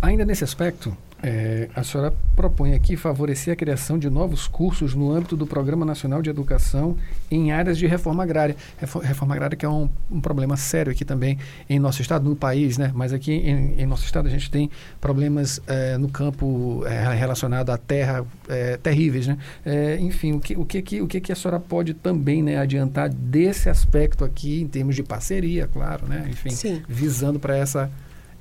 Ainda 0.00 0.24
nesse 0.24 0.44
aspecto, 0.44 0.96
é, 1.22 1.68
a 1.74 1.84
senhora 1.84 2.12
propõe 2.34 2.74
aqui 2.74 2.96
favorecer 2.96 3.52
a 3.52 3.56
criação 3.56 3.96
de 3.96 4.10
novos 4.10 4.48
cursos 4.48 4.92
no 4.92 5.12
âmbito 5.12 5.36
do 5.36 5.46
Programa 5.46 5.84
Nacional 5.84 6.20
de 6.20 6.28
Educação 6.28 6.96
em 7.30 7.52
áreas 7.52 7.78
de 7.78 7.86
reforma 7.86 8.24
agrária. 8.24 8.56
Reforma 9.02 9.34
agrária 9.34 9.56
que 9.56 9.64
é 9.64 9.68
um, 9.68 9.88
um 10.10 10.20
problema 10.20 10.56
sério 10.56 10.90
aqui 10.90 11.04
também 11.04 11.38
em 11.70 11.78
nosso 11.78 12.02
estado, 12.02 12.28
no 12.28 12.34
país, 12.34 12.76
né? 12.76 12.90
Mas 12.92 13.12
aqui 13.12 13.32
em, 13.32 13.80
em 13.80 13.86
nosso 13.86 14.04
estado 14.04 14.26
a 14.26 14.30
gente 14.30 14.50
tem 14.50 14.68
problemas 15.00 15.60
é, 15.68 15.96
no 15.96 16.08
campo 16.08 16.82
é, 16.86 17.14
relacionado 17.14 17.70
à 17.70 17.78
terra 17.78 18.26
é, 18.48 18.76
terríveis, 18.76 19.28
né? 19.28 19.38
É, 19.64 19.98
enfim, 20.00 20.32
o 20.32 20.40
que, 20.40 20.56
o, 20.56 20.64
que, 20.64 21.02
o 21.02 21.06
que, 21.06 21.20
que 21.20 21.30
a 21.30 21.36
senhora 21.36 21.60
pode 21.60 21.94
também 21.94 22.42
né, 22.42 22.58
adiantar 22.58 23.08
desse 23.08 23.68
aspecto 23.68 24.24
aqui 24.24 24.60
em 24.62 24.66
termos 24.66 24.96
de 24.96 25.04
parceria, 25.04 25.68
claro, 25.72 26.06
né? 26.08 26.26
Enfim, 26.28 26.50
Sim. 26.50 26.82
visando 26.88 27.38
para 27.38 27.56
essa 27.56 27.88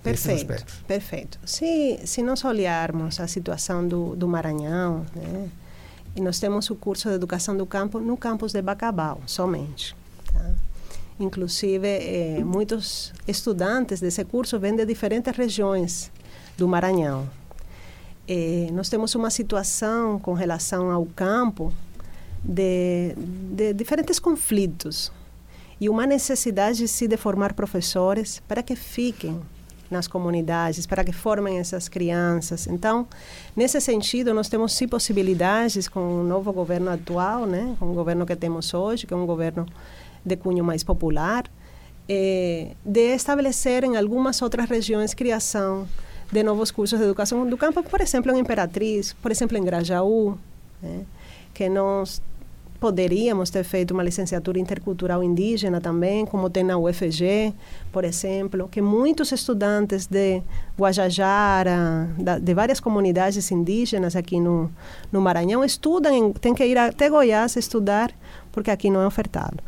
Perfeito, 0.03 0.65
perfeito. 0.87 1.39
Se, 1.45 1.99
se 2.05 2.23
nós 2.23 2.43
olharmos 2.43 3.19
a 3.19 3.27
situação 3.27 3.87
do, 3.87 4.15
do 4.15 4.27
Maranhão, 4.27 5.05
né, 5.15 5.49
e 6.15 6.21
nós 6.21 6.39
temos 6.39 6.69
o 6.69 6.75
curso 6.75 7.07
de 7.09 7.15
educação 7.15 7.55
do 7.55 7.65
campo 7.65 7.99
no 7.99 8.17
campus 8.17 8.51
de 8.51 8.61
Bacabal, 8.61 9.21
somente. 9.25 9.95
Tá? 10.33 10.51
Inclusive, 11.19 11.87
eh, 11.87 12.43
muitos 12.43 13.13
estudantes 13.27 13.99
desse 14.01 14.25
curso 14.25 14.59
vêm 14.59 14.75
de 14.75 14.85
diferentes 14.85 15.35
regiões 15.35 16.11
do 16.57 16.67
Maranhão. 16.67 17.29
Eh, 18.27 18.69
nós 18.73 18.89
temos 18.89 19.13
uma 19.15 19.29
situação 19.29 20.19
com 20.19 20.33
relação 20.33 20.89
ao 20.89 21.05
campo 21.05 21.71
de, 22.43 23.15
de 23.53 23.73
diferentes 23.73 24.19
conflitos 24.19 25.11
e 25.79 25.87
uma 25.87 26.05
necessidade, 26.05 26.87
sim, 26.87 27.07
de 27.07 27.17
formar 27.17 27.53
professores 27.53 28.41
para 28.47 28.61
que 28.61 28.75
fiquem 28.75 29.39
nas 29.91 30.07
comunidades, 30.07 30.87
para 30.87 31.03
que 31.03 31.11
formem 31.11 31.59
essas 31.59 31.89
crianças. 31.89 32.65
Então, 32.65 33.05
nesse 33.55 33.79
sentido, 33.81 34.33
nós 34.33 34.47
temos 34.47 34.73
sim 34.73 34.87
possibilidades 34.87 35.87
com 35.87 36.21
o 36.21 36.23
novo 36.23 36.51
governo 36.53 36.89
atual, 36.89 37.45
né, 37.45 37.75
com 37.77 37.91
o 37.91 37.93
governo 37.93 38.25
que 38.25 38.35
temos 38.35 38.73
hoje, 38.73 39.05
que 39.05 39.13
é 39.13 39.17
um 39.17 39.25
governo 39.25 39.65
de 40.25 40.35
cunho 40.37 40.63
mais 40.63 40.83
popular, 40.83 41.43
eh, 42.07 42.71
de 42.83 43.13
estabelecer 43.13 43.83
em 43.83 43.97
algumas 43.97 44.41
outras 44.41 44.69
regiões 44.69 45.13
criação 45.13 45.87
de 46.31 46.41
novos 46.41 46.71
cursos 46.71 46.97
de 46.97 47.05
educação 47.05 47.47
do 47.47 47.57
campo, 47.57 47.83
por 47.83 47.99
exemplo, 47.99 48.31
em 48.31 48.39
Imperatriz, 48.39 49.13
por 49.21 49.31
exemplo, 49.31 49.57
em 49.57 49.63
Grajaú, 49.63 50.37
né, 50.81 51.03
que 51.53 51.67
nós 51.67 52.21
poderíamos 52.81 53.51
ter 53.51 53.63
feito 53.63 53.91
uma 53.91 54.01
licenciatura 54.01 54.57
intercultural 54.57 55.23
indígena 55.23 55.79
também, 55.79 56.25
como 56.25 56.49
tem 56.49 56.63
na 56.63 56.79
UFG, 56.79 57.53
por 57.91 58.03
exemplo, 58.03 58.67
que 58.67 58.81
muitos 58.81 59.31
estudantes 59.31 60.07
de 60.07 60.41
Guajajara, 60.75 62.09
da, 62.17 62.39
de 62.39 62.53
várias 62.55 62.79
comunidades 62.79 63.51
indígenas 63.51 64.15
aqui 64.15 64.39
no, 64.39 64.71
no 65.11 65.21
Maranhão, 65.21 65.63
estudam, 65.63 66.33
têm 66.33 66.55
que 66.55 66.65
ir 66.65 66.75
até 66.75 67.07
Goiás 67.07 67.55
estudar, 67.55 68.11
porque 68.51 68.71
aqui 68.71 68.89
não 68.89 69.01
é 69.01 69.05
ofertado. 69.05 69.59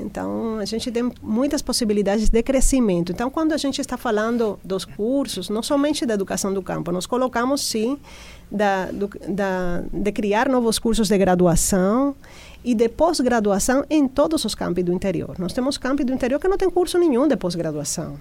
Então, 0.00 0.58
a 0.58 0.64
gente 0.64 0.90
tem 0.90 1.10
muitas 1.22 1.60
possibilidades 1.60 2.30
de 2.30 2.42
crescimento. 2.42 3.12
Então, 3.12 3.30
quando 3.30 3.52
a 3.52 3.56
gente 3.56 3.80
está 3.80 3.96
falando 3.96 4.58
dos 4.64 4.84
cursos, 4.84 5.48
não 5.48 5.62
somente 5.62 6.06
da 6.06 6.14
educação 6.14 6.52
do 6.54 6.62
campo, 6.62 6.90
nós 6.90 7.06
colocamos, 7.06 7.62
sim, 7.62 7.98
da, 8.54 8.86
do, 8.92 9.10
da, 9.28 9.82
de 9.92 10.12
criar 10.12 10.48
novos 10.48 10.78
cursos 10.78 11.08
de 11.08 11.18
graduação 11.18 12.14
e 12.62 12.72
de 12.72 12.88
pós-graduação 12.88 13.84
em 13.90 14.06
todos 14.06 14.44
os 14.44 14.54
campos 14.54 14.84
do 14.84 14.92
interior. 14.92 15.34
Nós 15.40 15.52
temos 15.52 15.76
campos 15.76 16.06
do 16.06 16.12
interior 16.12 16.38
que 16.38 16.46
não 16.46 16.56
tem 16.56 16.70
curso 16.70 16.96
nenhum 16.96 17.26
de 17.26 17.36
pós-graduação. 17.36 18.16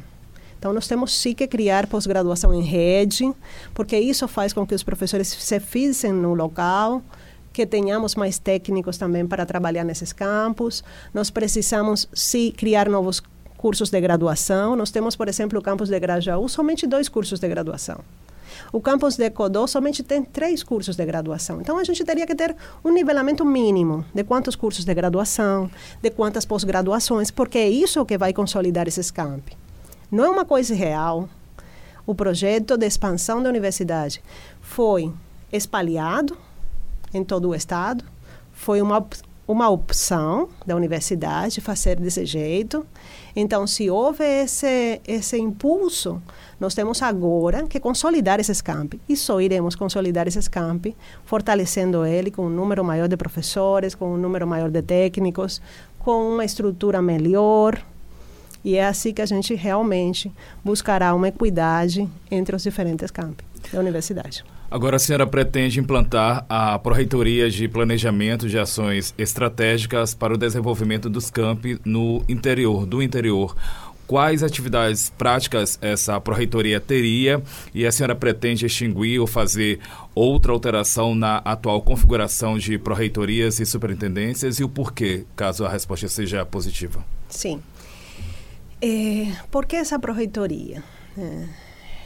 Então, 0.57 0.73
nós 0.73 0.87
temos 0.87 1.13
sim 1.13 1.33
que 1.35 1.45
criar 1.45 1.85
pós-graduação 1.85 2.51
em 2.53 2.63
rede, 2.63 3.31
porque 3.75 3.97
isso 3.97 4.27
faz 4.27 4.53
com 4.53 4.65
que 4.65 4.73
os 4.73 4.81
professores 4.81 5.27
se 5.27 5.59
fixem 5.59 6.11
no 6.11 6.33
local, 6.33 7.03
que 7.51 7.65
tenhamos 7.67 8.15
mais 8.15 8.39
técnicos 8.39 8.97
também 8.97 9.27
para 9.27 9.45
trabalhar 9.45 9.83
nesses 9.83 10.11
campos. 10.11 10.83
Nós 11.13 11.29
precisamos, 11.29 12.09
sim, 12.11 12.51
criar 12.51 12.89
novos 12.89 13.21
cursos 13.57 13.91
de 13.91 14.01
graduação. 14.01 14.75
Nós 14.75 14.89
temos, 14.89 15.15
por 15.15 15.27
exemplo, 15.27 15.59
o 15.59 15.61
campus 15.61 15.89
de 15.89 15.99
Grajaú, 15.99 16.49
somente 16.49 16.87
dois 16.87 17.07
cursos 17.07 17.39
de 17.39 17.47
graduação. 17.47 17.99
O 18.71 18.81
campus 18.81 19.17
de 19.17 19.29
Codó 19.29 19.67
somente 19.67 20.03
tem 20.03 20.23
três 20.23 20.63
cursos 20.63 20.95
de 20.95 21.05
graduação. 21.05 21.61
Então, 21.61 21.77
a 21.77 21.83
gente 21.83 22.03
teria 22.03 22.25
que 22.25 22.35
ter 22.35 22.55
um 22.83 22.91
nivelamento 22.91 23.45
mínimo 23.45 24.05
de 24.13 24.23
quantos 24.23 24.55
cursos 24.55 24.85
de 24.85 24.93
graduação, 24.93 25.69
de 26.01 26.09
quantas 26.09 26.45
pós-graduações, 26.45 27.31
porque 27.31 27.57
é 27.57 27.69
isso 27.69 28.05
que 28.05 28.17
vai 28.17 28.33
consolidar 28.33 28.87
esses 28.87 29.11
campi. 29.11 29.57
Não 30.11 30.23
é 30.23 30.29
uma 30.29 30.45
coisa 30.45 30.75
real. 30.75 31.27
O 32.05 32.13
projeto 32.13 32.77
de 32.77 32.85
expansão 32.85 33.41
da 33.41 33.49
universidade 33.49 34.21
foi 34.61 35.11
espalhado 35.51 36.37
em 37.13 37.23
todo 37.23 37.49
o 37.49 37.55
estado. 37.55 38.03
Foi 38.51 38.81
uma, 38.81 39.05
uma 39.47 39.69
opção 39.69 40.47
da 40.65 40.75
universidade 40.75 41.59
fazer 41.59 41.99
desse 41.99 42.25
jeito. 42.25 42.85
Então, 43.35 43.67
se 43.67 43.89
houve 43.89 44.23
esse, 44.23 45.01
esse 45.05 45.37
impulso, 45.37 46.21
nós 46.59 46.73
temos 46.73 47.01
agora 47.01 47.67
que 47.67 47.79
consolidar 47.79 48.39
esses 48.39 48.61
campi. 48.61 49.01
E 49.09 49.17
só 49.17 49.41
iremos 49.41 49.75
consolidar 49.75 50.27
esses 50.27 50.47
campi, 50.47 50.95
fortalecendo 51.25 52.05
ele 52.05 52.31
com 52.31 52.45
um 52.45 52.49
número 52.49 52.83
maior 52.83 53.07
de 53.07 53.17
professores, 53.17 53.95
com 53.95 54.13
um 54.13 54.17
número 54.17 54.47
maior 54.47 54.69
de 54.69 54.81
técnicos, 54.81 55.61
com 55.99 56.33
uma 56.33 56.45
estrutura 56.45 57.01
melhor. 57.01 57.83
E 58.63 58.77
é 58.77 58.85
assim 58.85 59.13
que 59.13 59.21
a 59.21 59.25
gente 59.25 59.53
realmente 59.55 60.31
buscará 60.63 61.13
uma 61.13 61.27
equidade 61.27 62.09
entre 62.31 62.55
os 62.55 62.63
diferentes 62.63 63.11
campos 63.11 63.45
da 63.71 63.79
universidade. 63.79 64.45
Agora 64.73 64.95
a 64.95 64.99
senhora 64.99 65.27
pretende 65.27 65.79
implantar 65.79 66.47
a 66.49 66.79
Proreitoria 66.79 67.47
de 67.47 67.67
Planejamento 67.67 68.49
de 68.49 68.57
Ações 68.57 69.13
Estratégicas 69.19 70.15
para 70.15 70.33
o 70.33 70.37
Desenvolvimento 70.37 71.11
dos 71.11 71.29
Campi 71.29 71.79
no 71.85 72.23
interior, 72.27 72.83
do 72.83 72.99
interior. 72.99 73.55
Quais 74.07 74.41
atividades 74.41 75.11
práticas 75.15 75.77
essa 75.79 76.19
Proreitoria 76.19 76.79
teria 76.79 77.39
e 77.71 77.85
a 77.85 77.91
senhora 77.91 78.15
pretende 78.15 78.65
extinguir 78.65 79.19
ou 79.19 79.27
fazer 79.27 79.79
outra 80.15 80.51
alteração 80.51 81.13
na 81.13 81.37
atual 81.45 81.79
configuração 81.83 82.57
de 82.57 82.79
Proreitorias 82.79 83.59
e 83.59 83.67
Superintendências 83.67 84.57
e 84.57 84.63
o 84.63 84.69
porquê, 84.69 85.23
caso 85.35 85.63
a 85.63 85.69
resposta 85.69 86.07
seja 86.07 86.43
positiva? 86.47 87.05
Sim. 87.29 87.61
É, 88.81 89.33
por 89.51 89.67
que 89.67 89.75
essa 89.75 89.99
Proreitoria? 89.99 90.83
É, 91.15 91.45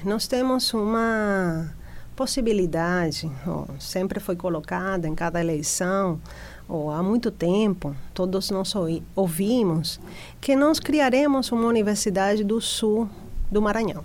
nós 0.03 0.27
temos 0.27 0.73
uma 0.73 1.73
possibilidade, 2.17 3.32
sempre 3.80 4.19
foi 4.19 4.36
colocada 4.36 5.08
em 5.08 5.13
cada 5.13 5.39
eleição, 5.39 6.19
ou 6.67 6.89
há 6.89 7.03
muito 7.03 7.30
tempo, 7.30 7.95
todos 8.12 8.49
nós 8.49 8.73
ouvimos 9.15 9.99
que 10.41 10.56
nós 10.56 10.80
criaremos 10.80 11.51
uma 11.51 11.67
universidade 11.67 12.43
do 12.43 12.60
sul 12.60 13.08
do 13.51 13.62
Maranhão, 13.62 14.03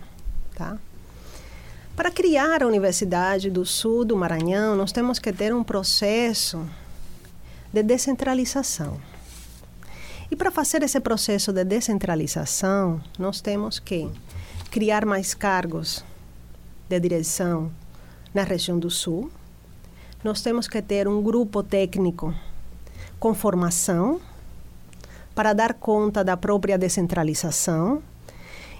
tá? 0.54 0.78
Para 1.96 2.10
criar 2.10 2.62
a 2.62 2.66
Universidade 2.66 3.50
do 3.50 3.64
Sul 3.66 4.04
do 4.04 4.16
Maranhão, 4.16 4.76
nós 4.76 4.92
temos 4.92 5.18
que 5.18 5.32
ter 5.32 5.54
um 5.54 5.64
processo 5.64 6.66
de 7.72 7.82
descentralização. 7.82 9.00
E 10.30 10.36
para 10.36 10.50
fazer 10.50 10.82
esse 10.82 11.00
processo 11.00 11.52
de 11.52 11.64
descentralização, 11.64 13.00
nós 13.18 13.40
temos 13.40 13.78
que 13.78 14.08
criar 14.70 15.04
mais 15.04 15.34
cargos 15.34 16.02
de 16.88 16.98
direção 17.00 17.70
na 18.34 18.42
região 18.42 18.78
do 18.78 18.90
Sul. 18.90 19.30
Nós 20.22 20.40
temos 20.40 20.68
que 20.68 20.80
ter 20.80 21.08
um 21.08 21.22
grupo 21.22 21.62
técnico 21.62 22.34
com 23.18 23.34
formação 23.34 24.20
para 25.34 25.52
dar 25.52 25.74
conta 25.74 26.22
da 26.22 26.36
própria 26.36 26.78
descentralização. 26.78 28.02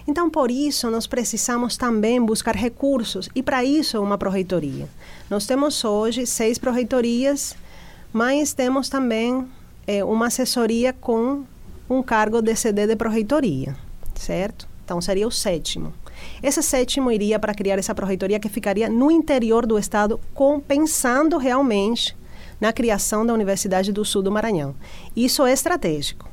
Então, 0.07 0.29
por 0.29 0.51
isso, 0.51 0.89
nós 0.91 1.07
precisamos 1.07 1.77
também 1.77 2.21
buscar 2.21 2.55
recursos, 2.55 3.29
e 3.33 3.41
para 3.41 3.63
isso, 3.63 4.01
uma 4.01 4.17
proreitoria. 4.17 4.87
Nós 5.29 5.45
temos 5.45 5.83
hoje 5.85 6.25
seis 6.25 6.57
proreitorias, 6.57 7.55
mas 8.11 8.53
temos 8.53 8.89
também 8.89 9.47
é, 9.87 10.03
uma 10.03 10.27
assessoria 10.27 10.91
com 10.91 11.43
um 11.89 12.03
cargo 12.03 12.41
de 12.41 12.55
CD 12.55 12.85
de 12.85 12.95
proreitoria, 12.95 13.75
certo? 14.15 14.67
Então, 14.83 14.99
seria 14.99 15.27
o 15.27 15.31
sétimo. 15.31 15.93
Esse 16.43 16.61
sétimo 16.61 17.09
iria 17.09 17.39
para 17.39 17.53
criar 17.53 17.79
essa 17.79 17.95
proreitoria 17.95 18.37
que 18.37 18.49
ficaria 18.49 18.89
no 18.89 19.09
interior 19.09 19.65
do 19.65 19.79
estado, 19.79 20.19
compensando 20.33 21.37
realmente 21.37 22.13
na 22.59 22.73
criação 22.73 23.25
da 23.25 23.33
Universidade 23.33 23.93
do 23.93 24.03
Sul 24.03 24.21
do 24.21 24.31
Maranhão. 24.31 24.75
Isso 25.15 25.45
é 25.45 25.53
estratégico. 25.53 26.29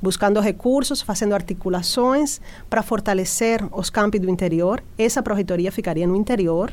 Buscando 0.00 0.38
recursos, 0.38 1.02
fazendo 1.02 1.34
articulações 1.34 2.40
para 2.70 2.80
fortalecer 2.80 3.60
os 3.72 3.90
campi 3.90 4.20
do 4.20 4.30
interior, 4.30 4.80
essa 4.96 5.20
proreitoria 5.20 5.72
ficaria 5.72 6.06
no 6.06 6.14
interior, 6.14 6.72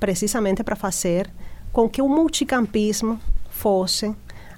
precisamente 0.00 0.64
para 0.64 0.74
fazer 0.74 1.30
com 1.70 1.86
que 1.86 2.00
o 2.00 2.08
multicampismo 2.08 3.20
fosse 3.50 4.14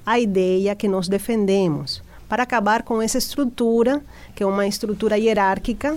a 0.07 0.20
ideia 0.20 0.77
que 0.77 0.87
nós 0.87 1.09
defendemos 1.09 2.03
para 2.31 2.45
acabar 2.45 2.85
com 2.85 3.03
essa 3.03 3.19
estrutura, 3.19 4.01
que 4.37 4.45
é 4.45 4.47
uma 4.47 4.64
estrutura 4.64 5.19
hierárquica, 5.19 5.97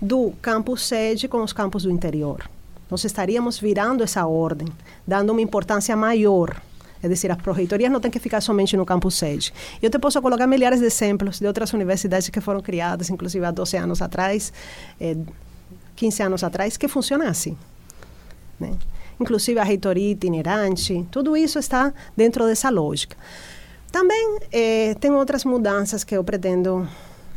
do 0.00 0.32
campus 0.40 0.86
sede 0.86 1.28
com 1.28 1.42
os 1.42 1.52
campos 1.52 1.82
do 1.82 1.90
interior. 1.90 2.48
Nós 2.90 3.04
estaríamos 3.04 3.58
virando 3.58 4.02
essa 4.02 4.26
ordem, 4.26 4.66
dando 5.06 5.30
uma 5.30 5.42
importância 5.42 5.94
maior. 5.94 6.58
É 7.02 7.08
dizer, 7.08 7.30
as 7.30 7.36
proreitorias 7.36 7.92
não 7.92 8.00
têm 8.00 8.10
que 8.10 8.18
ficar 8.18 8.40
somente 8.40 8.78
no 8.78 8.86
campus 8.86 9.16
sede. 9.16 9.52
Eu 9.82 9.90
te 9.90 9.98
posso 9.98 10.22
colocar 10.22 10.46
milhares 10.46 10.80
de 10.80 10.86
exemplos 10.86 11.38
de 11.38 11.46
outras 11.46 11.70
universidades 11.74 12.30
que 12.30 12.40
foram 12.40 12.62
criadas, 12.62 13.10
inclusive 13.10 13.44
há 13.44 13.50
12 13.50 13.76
anos 13.76 14.00
atrás, 14.00 14.54
eh, 14.98 15.18
15 15.96 16.22
anos 16.22 16.42
atrás, 16.42 16.78
que 16.78 16.88
funcionam 16.88 17.26
assim. 17.26 17.58
Né? 18.58 18.72
Inclusive 19.20 19.60
a 19.60 19.64
reitoria 19.64 20.12
itinerante, 20.12 21.06
tudo 21.10 21.36
isso 21.36 21.58
está 21.58 21.92
dentro 22.16 22.46
dessa 22.46 22.70
lógica. 22.70 23.18
Também 23.94 24.38
eh, 24.50 24.96
tem 24.98 25.12
outras 25.12 25.44
mudanças 25.44 26.02
que 26.02 26.16
eu 26.16 26.24
pretendo 26.24 26.84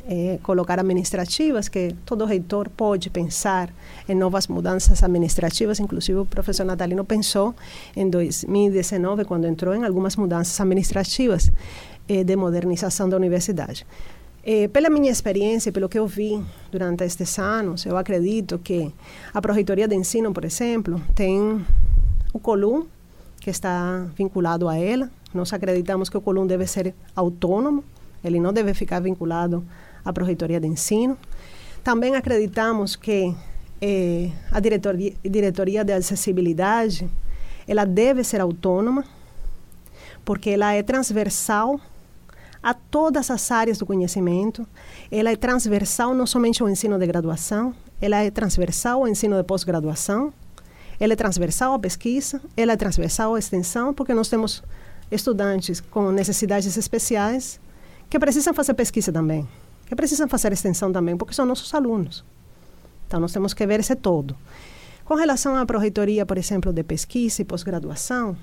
eh, 0.10 0.40
colocar 0.42 0.80
administrativas, 0.80 1.70
que 1.70 1.94
todo 2.04 2.26
reitor 2.26 2.68
pode 2.68 3.12
pensar 3.12 3.70
em 4.10 4.16
novas 4.16 4.48
mudanças 4.48 5.04
administrativas. 5.04 5.80
Inclusive, 5.80 6.18
o 6.18 6.26
professor 6.26 6.66
Natalino 6.66 7.06
pensou 7.06 7.54
em 7.96 8.10
2019, 8.10 9.24
quando 9.26 9.46
entrou 9.46 9.76
em 9.76 9.86
algumas 9.86 10.16
mudanças 10.16 10.60
administrativas 10.60 11.52
eh, 12.10 12.24
de 12.24 12.36
modernização 12.36 13.08
da 13.08 13.16
universidade. 13.16 13.86
Eh, 14.44 14.68
pela 14.68 14.90
minha 14.90 15.12
experiência, 15.12 15.72
pelo 15.72 15.88
que 15.88 16.00
eu 16.00 16.08
vi 16.08 16.44
durante 16.72 17.04
estes 17.04 17.38
anos, 17.38 17.86
eu 17.86 17.96
acredito 17.98 18.58
que 18.58 18.92
a 19.32 19.40
Proreitoria 19.40 19.88
de 19.88 19.94
Ensino, 19.94 20.34
por 20.34 20.44
exemplo, 20.44 21.00
tem 21.14 21.64
o 22.34 22.40
COLUM, 22.40 22.88
que 23.40 23.52
está 23.52 24.08
vinculado 24.18 24.68
a 24.68 24.76
ela, 24.76 25.12
nós 25.38 25.54
acreditamos 25.54 26.10
que 26.10 26.18
o 26.18 26.22
Colum 26.22 26.46
deve 26.46 26.68
ser 26.68 26.94
autônomo, 27.16 27.84
ele 28.24 28.40
não 28.40 28.52
deve 28.52 28.74
ficar 28.74 29.00
vinculado 29.00 29.64
à 30.04 30.12
Proreitoria 30.12 30.60
de 30.60 30.68
Ensino. 30.68 31.18
Também 31.84 32.16
acreditamos 32.16 32.96
que 32.96 33.34
eh, 33.82 34.32
a 34.52 34.60
diretoria, 34.60 35.14
diretoria 35.24 35.84
de 35.86 35.94
acessibilidade 35.94 37.08
ela 37.68 37.86
deve 37.86 38.24
ser 38.24 38.40
autônoma, 38.40 39.04
porque 40.24 40.52
ela 40.52 40.74
é 40.74 40.82
transversal 40.82 41.80
a 42.64 42.74
todas 42.74 43.30
as 43.30 43.52
áreas 43.52 43.78
do 43.78 43.86
conhecimento. 43.86 44.66
Ela 45.12 45.32
é 45.32 45.36
transversal 45.36 46.14
não 46.14 46.26
somente 46.26 46.62
ao 46.62 46.70
ensino 46.70 46.98
de 46.98 47.06
graduação, 47.06 47.76
ela 48.02 48.18
é 48.18 48.32
transversal 48.32 49.02
ao 49.02 49.08
ensino 49.08 49.36
de 49.36 49.44
pós-graduação, 49.44 50.34
ela 51.00 51.14
é 51.14 51.16
transversal 51.16 51.74
à 51.74 51.80
pesquisa, 51.80 52.42
ela 52.56 52.72
é 52.72 52.76
transversal 52.76 53.36
à 53.36 53.40
extensão, 53.40 53.94
porque 53.94 54.14
nós 54.14 54.30
temos 54.30 54.64
estudantes 55.12 55.80
com 55.80 56.12
necessidades 56.12 56.76
especiais 56.78 57.60
que 58.10 58.20
precisam 58.20 58.54
fazer 58.54 58.74
pesquisa 58.74 59.12
também, 59.12 59.48
que 59.86 59.96
precisam 59.96 60.28
fazer 60.28 60.52
extensão 60.54 60.92
também, 60.92 61.18
porque 61.18 61.34
são 61.34 61.46
nossos 61.46 61.74
alunos. 61.74 62.24
Então, 63.08 63.20
nós 63.20 63.32
temos 63.32 63.54
que 63.54 63.66
ver 63.66 63.80
esse 63.80 63.96
todo. 63.96 64.36
Com 65.06 65.16
relação 65.16 65.56
à 65.56 65.66
proreitoria, 65.66 66.26
por 66.26 66.38
exemplo, 66.38 66.74
de 66.74 66.84
pesquisa 66.84 67.42
e 67.42 67.46
pós-graduação, 67.46 68.36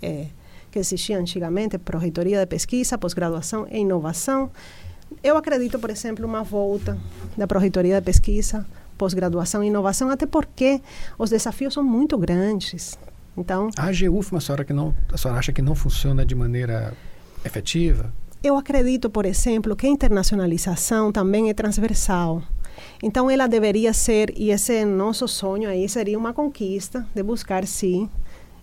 é, 0.00 0.28
que 0.70 0.78
existia 0.78 1.18
antigamente, 1.18 1.76
proreitoria 1.78 2.40
de 2.40 2.46
pesquisa, 2.46 2.96
pós-graduação 2.96 3.66
e 3.70 3.78
inovação, 3.78 4.50
eu 5.22 5.36
acredito, 5.36 5.78
por 5.78 5.90
exemplo, 5.90 6.26
uma 6.26 6.42
volta 6.42 6.98
da 7.36 7.46
proreitoria 7.46 8.00
de 8.00 8.04
pesquisa, 8.04 8.66
pós-graduação 8.96 9.62
e 9.62 9.68
inovação, 9.68 10.10
até 10.10 10.26
porque 10.26 10.80
os 11.18 11.30
desafios 11.30 11.74
são 11.74 11.84
muito 11.84 12.16
grandes. 12.18 12.98
Então, 13.36 13.70
a 13.76 13.86
AGUF, 13.86 14.34
a 14.34 14.40
senhora 14.40 14.64
que 14.64 14.72
não, 14.72 14.94
a 15.12 15.16
senhora 15.16 15.38
acha 15.38 15.52
que 15.52 15.60
não 15.60 15.74
funciona 15.74 16.24
de 16.24 16.34
maneira 16.34 16.94
efetiva? 17.44 18.12
Eu 18.42 18.56
acredito, 18.56 19.10
por 19.10 19.26
exemplo, 19.26 19.74
que 19.76 19.86
a 19.86 19.90
internacionalização 19.90 21.12
também 21.12 21.50
é 21.50 21.54
transversal. 21.54 22.42
Então, 23.02 23.30
ela 23.30 23.46
deveria 23.46 23.92
ser, 23.92 24.32
e 24.36 24.50
esse 24.50 24.74
é 24.74 24.84
nosso 24.84 25.26
sonho 25.26 25.68
aí 25.68 25.88
seria 25.88 26.18
uma 26.18 26.32
conquista 26.32 27.06
de 27.14 27.22
buscar, 27.22 27.66
sim, 27.66 28.08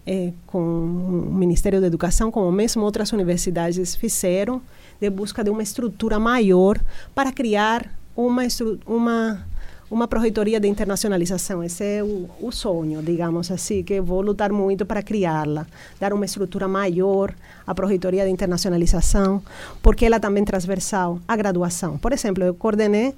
é, 0.05 0.33
com 0.47 0.59
o 0.59 1.33
Ministério 1.33 1.79
da 1.79 1.87
Educação, 1.87 2.31
como 2.31 2.51
mesmo 2.51 2.83
outras 2.83 3.11
universidades 3.11 3.95
fizeram, 3.95 4.61
de 4.99 5.09
busca 5.09 5.43
de 5.43 5.49
uma 5.49 5.63
estrutura 5.63 6.19
maior 6.19 6.79
para 7.13 7.31
criar 7.31 7.89
uma, 8.15 8.43
uma 8.85 9.45
uma 9.93 10.07
projeitoria 10.07 10.59
de 10.59 10.67
internacionalização. 10.67 11.63
Esse 11.63 11.83
é 11.83 12.03
o, 12.03 12.27
o 12.41 12.51
sonho, 12.51 12.99
digamos 13.03 13.51
assim, 13.51 13.83
que 13.83 14.01
vou 14.01 14.21
lutar 14.21 14.51
muito 14.51 14.87
para 14.87 15.03
criá-la, 15.03 15.67
dar 15.99 16.11
uma 16.13 16.25
estrutura 16.25 16.67
maior 16.67 17.31
à 17.65 17.75
projeitoria 17.75 18.25
de 18.25 18.31
internacionalização, 18.31 19.39
porque 19.83 20.05
ela 20.05 20.19
também 20.19 20.41
é 20.41 20.45
transversal 20.47 21.19
à 21.27 21.35
graduação. 21.35 21.99
Por 21.99 22.11
exemplo, 22.11 22.43
eu 22.43 22.55
coordenei 22.55 23.13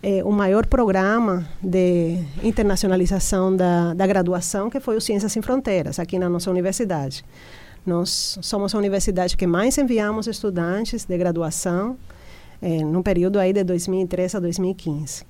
eh, 0.00 0.22
o 0.24 0.30
maior 0.30 0.66
programa 0.66 1.48
de 1.60 2.22
internacionalização 2.44 3.54
da, 3.56 3.92
da 3.92 4.06
graduação, 4.06 4.70
que 4.70 4.78
foi 4.78 4.96
o 4.96 5.00
Ciências 5.00 5.32
Sem 5.32 5.42
Fronteiras, 5.42 5.98
aqui 5.98 6.16
na 6.16 6.28
nossa 6.28 6.48
universidade. 6.48 7.24
Nós 7.84 8.38
somos 8.40 8.72
a 8.72 8.78
universidade 8.78 9.36
que 9.36 9.48
mais 9.48 9.76
enviamos 9.78 10.28
estudantes 10.28 11.04
de 11.04 11.18
graduação 11.18 11.96
eh, 12.62 12.84
no 12.84 13.02
período 13.02 13.40
aí 13.40 13.52
de 13.52 13.64
2013 13.64 14.36
a 14.36 14.40
2015. 14.40 15.24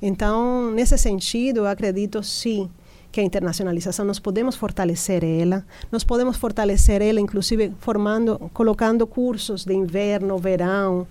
Então, 0.00 0.70
nesse 0.70 0.96
sentido, 0.98 1.58
eu 1.58 1.66
acredito 1.66 2.22
sim 2.22 2.70
que 3.10 3.20
a 3.20 3.24
internacionalização 3.24 4.04
nós 4.04 4.18
podemos 4.18 4.56
fortalecer 4.56 5.24
ela, 5.24 5.64
nós 5.90 6.04
podemos 6.04 6.36
fortalecer 6.36 7.00
ela 7.00 7.18
inclusive 7.18 7.72
formando, 7.78 8.38
colocando 8.52 9.06
cursos 9.06 9.64
de 9.64 9.72
inverno, 9.72 10.36
verão, 10.36 11.06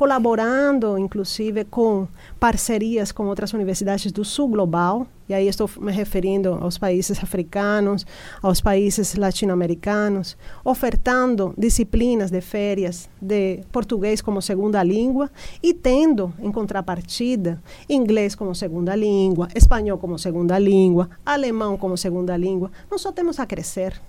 colaborando, 0.00 0.96
inclusive, 0.96 1.62
com 1.62 2.08
parcerias 2.38 3.12
com 3.12 3.26
outras 3.26 3.52
universidades 3.52 4.10
do 4.10 4.24
sul 4.24 4.48
global, 4.48 5.06
e 5.28 5.34
aí 5.34 5.46
estou 5.46 5.68
me 5.78 5.92
referindo 5.92 6.54
aos 6.54 6.78
países 6.78 7.22
africanos, 7.22 8.06
aos 8.40 8.62
países 8.62 9.14
latino-americanos, 9.14 10.38
ofertando 10.64 11.52
disciplinas 11.54 12.30
de 12.30 12.40
férias 12.40 13.10
de 13.20 13.60
português 13.70 14.22
como 14.22 14.40
segunda 14.40 14.82
língua 14.82 15.30
e 15.62 15.74
tendo, 15.74 16.32
em 16.38 16.50
contrapartida, 16.50 17.62
inglês 17.86 18.34
como 18.34 18.54
segunda 18.54 18.96
língua, 18.96 19.48
espanhol 19.54 19.98
como 19.98 20.18
segunda 20.18 20.58
língua, 20.58 21.10
alemão 21.26 21.76
como 21.76 21.98
segunda 21.98 22.34
língua. 22.38 22.70
Nós 22.90 23.02
só 23.02 23.12
temos 23.12 23.38
a 23.38 23.44
crescer. 23.44 24.00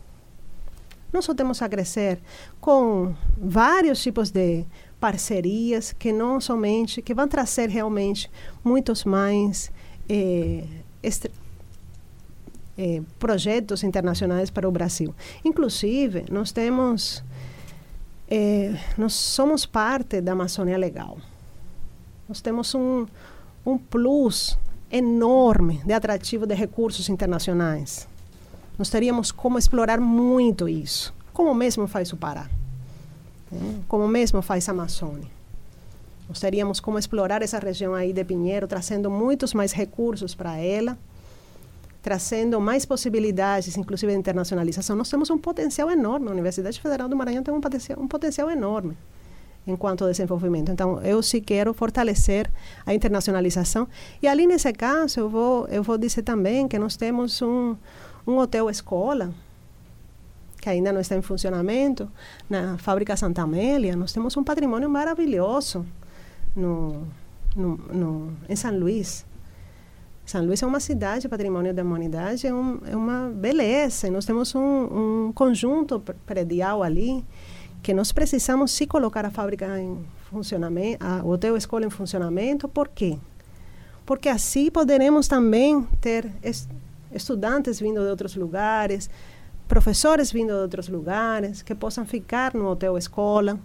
Nós 1.12 1.26
só 1.26 1.34
temos 1.34 1.62
a 1.62 1.68
crescer 1.68 2.20
com 2.62 3.14
vários 3.38 4.02
tipos 4.02 4.32
de 4.32 4.66
parcerias 5.02 5.92
que 5.92 6.14
não 6.14 6.40
somente, 6.40 7.02
que 7.02 7.12
vão 7.12 7.28
trazer 7.28 7.68
realmente 7.70 8.30
muitos 8.64 9.04
mais 9.04 9.72
eh, 10.08 10.64
eh, 12.78 13.02
projetos 13.18 13.84
internacionais 13.84 14.52
para 14.52 14.70
o 14.70 14.72
Brasil. 14.72 15.14
Inclusive, 15.44 16.26
nós 16.30 16.52
temos, 16.52 17.24
eh, 18.30 18.76
nós 18.96 19.14
somos 19.14 19.66
parte 19.66 20.22
da 20.22 20.34
Amazônia 20.34 20.78
Legal. 20.78 21.18
Nós 22.30 22.40
temos 22.40 22.76
um, 22.76 23.08
um 23.66 23.80
plus 23.80 24.56
enorme 24.92 25.82
de 25.84 25.94
atrativo 25.94 26.46
de 26.46 26.54
recursos 26.54 27.10
internacionais. 27.10 28.08
Nós 28.78 28.92
teríamos 28.92 29.32
como 29.32 29.58
explorar 29.58 30.00
muito 30.00 30.70
isso, 30.70 31.12
como 31.34 31.56
mesmo 31.56 31.88
faz 31.88 32.14
o 32.14 32.18
Pará 32.18 32.61
como 33.88 34.08
mesmo 34.08 34.42
faz 34.42 34.68
a 34.68 34.72
Amazônia. 34.72 35.30
Nós 36.28 36.40
teríamos 36.40 36.80
como 36.80 36.98
explorar 36.98 37.42
essa 37.42 37.60
região 37.60 37.94
aí 37.94 38.14
de 38.14 38.24
Pinheiro, 38.24 38.68
trazendo 38.68 39.12
muitos 39.12 39.54
mais 39.54 39.74
recursos 39.74 40.34
para 40.34 40.58
ela, 40.58 40.98
trazendo 42.02 42.60
mais 42.60 42.86
possibilidades, 42.86 43.76
inclusive 43.76 44.12
de 44.14 44.18
internacionalização. 44.18 44.96
Nós 44.96 45.10
temos 45.10 45.30
um 45.30 45.38
potencial 45.38 45.92
enorme. 45.92 46.30
A 46.30 46.32
Universidade 46.32 46.80
Federal 46.80 47.10
do 47.10 47.16
Maranhão 47.16 47.44
tem 47.44 47.54
um 47.54 47.62
potencial, 47.62 48.00
um 48.00 48.08
potencial 48.08 48.50
enorme 48.50 48.96
enquanto 49.68 50.06
desenvolvimento. 50.06 50.72
Então, 50.72 51.02
eu 51.02 51.22
sim 51.22 51.42
quero 51.42 51.74
fortalecer 51.74 52.50
a 52.86 52.94
internacionalização. 52.94 53.88
E 54.22 54.28
ali, 54.28 54.48
nesse 54.48 54.72
caso, 54.74 55.20
eu 55.20 55.30
vou, 55.30 55.68
eu 55.68 55.84
vou 55.84 55.98
dizer 55.98 56.24
também 56.24 56.68
que 56.68 56.80
nós 56.80 56.96
temos 56.96 57.42
um, 57.42 57.76
um 58.26 58.38
hotel-escola 58.38 59.32
que 60.62 60.70
ainda 60.70 60.94
não 60.94 61.02
está 61.02 61.16
em 61.16 61.22
funcionamento, 61.24 62.10
na 62.48 62.78
fábrica 62.78 63.18
Santa 63.18 63.42
Amélia, 63.42 63.96
nós 63.96 64.14
temos 64.14 64.38
um 64.38 64.44
patrimônio 64.44 64.88
maravilhoso 64.88 65.84
no, 66.56 67.08
no, 67.56 67.78
no, 67.78 68.34
em 68.48 68.56
São 68.56 68.78
Luís. 68.78 69.26
São 70.24 70.46
Luís 70.46 70.62
é 70.62 70.66
uma 70.68 70.80
cidade, 70.80 71.28
patrimônio 71.28 71.74
da 71.74 71.82
humanidade, 71.82 72.46
é, 72.46 72.54
um, 72.54 72.80
é 72.86 72.96
uma 72.96 73.30
beleza. 73.30 74.08
E 74.08 74.12
nós 74.12 74.24
temos 74.24 74.54
um, 74.54 75.28
um 75.28 75.34
conjunto 75.34 76.00
predial 76.26 76.84
ali 76.84 77.26
que 77.82 77.94
nós 77.94 78.12
precisamos 78.12 78.72
se 78.72 78.86
colocar 78.86 79.26
a 79.26 79.32
fábrica 79.32 79.80
em 79.80 79.98
funcionamento, 80.30 81.04
a 81.04 81.26
hotel 81.26 81.58
escola 81.58 81.86
em 81.86 81.90
funcionamento. 81.90 82.68
Por 82.68 82.88
quê? 82.88 83.18
Porque 84.06 84.30
assim 84.30 84.70
poderemos 84.70 85.28
também 85.28 85.88
ter 86.00 86.32
estudantes 87.12 87.80
vindo 87.80 88.00
de 88.02 88.08
outros 88.08 88.36
lugares, 88.36 89.10
professores 89.68 90.32
vindo 90.32 90.54
de 90.54 90.62
outros 90.62 90.88
lugares, 90.88 91.62
que 91.62 91.74
possam 91.74 92.06
ficar 92.06 92.54
no 92.54 92.68
hotel 92.68 92.98
escola, 92.98 93.60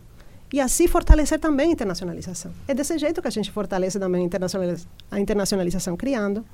e 0.52 0.60
assim 0.60 0.86
fortalecer 0.86 1.38
também 1.38 1.70
a 1.70 1.72
internacionalização. 1.72 2.52
É 2.68 2.74
desse 2.74 2.96
jeito 2.98 3.20
que 3.20 3.28
a 3.28 3.30
gente 3.30 3.50
fortalece 3.50 3.98
também 3.98 4.28
a 5.10 5.18
internacionalização, 5.18 5.96
criando 5.96 6.44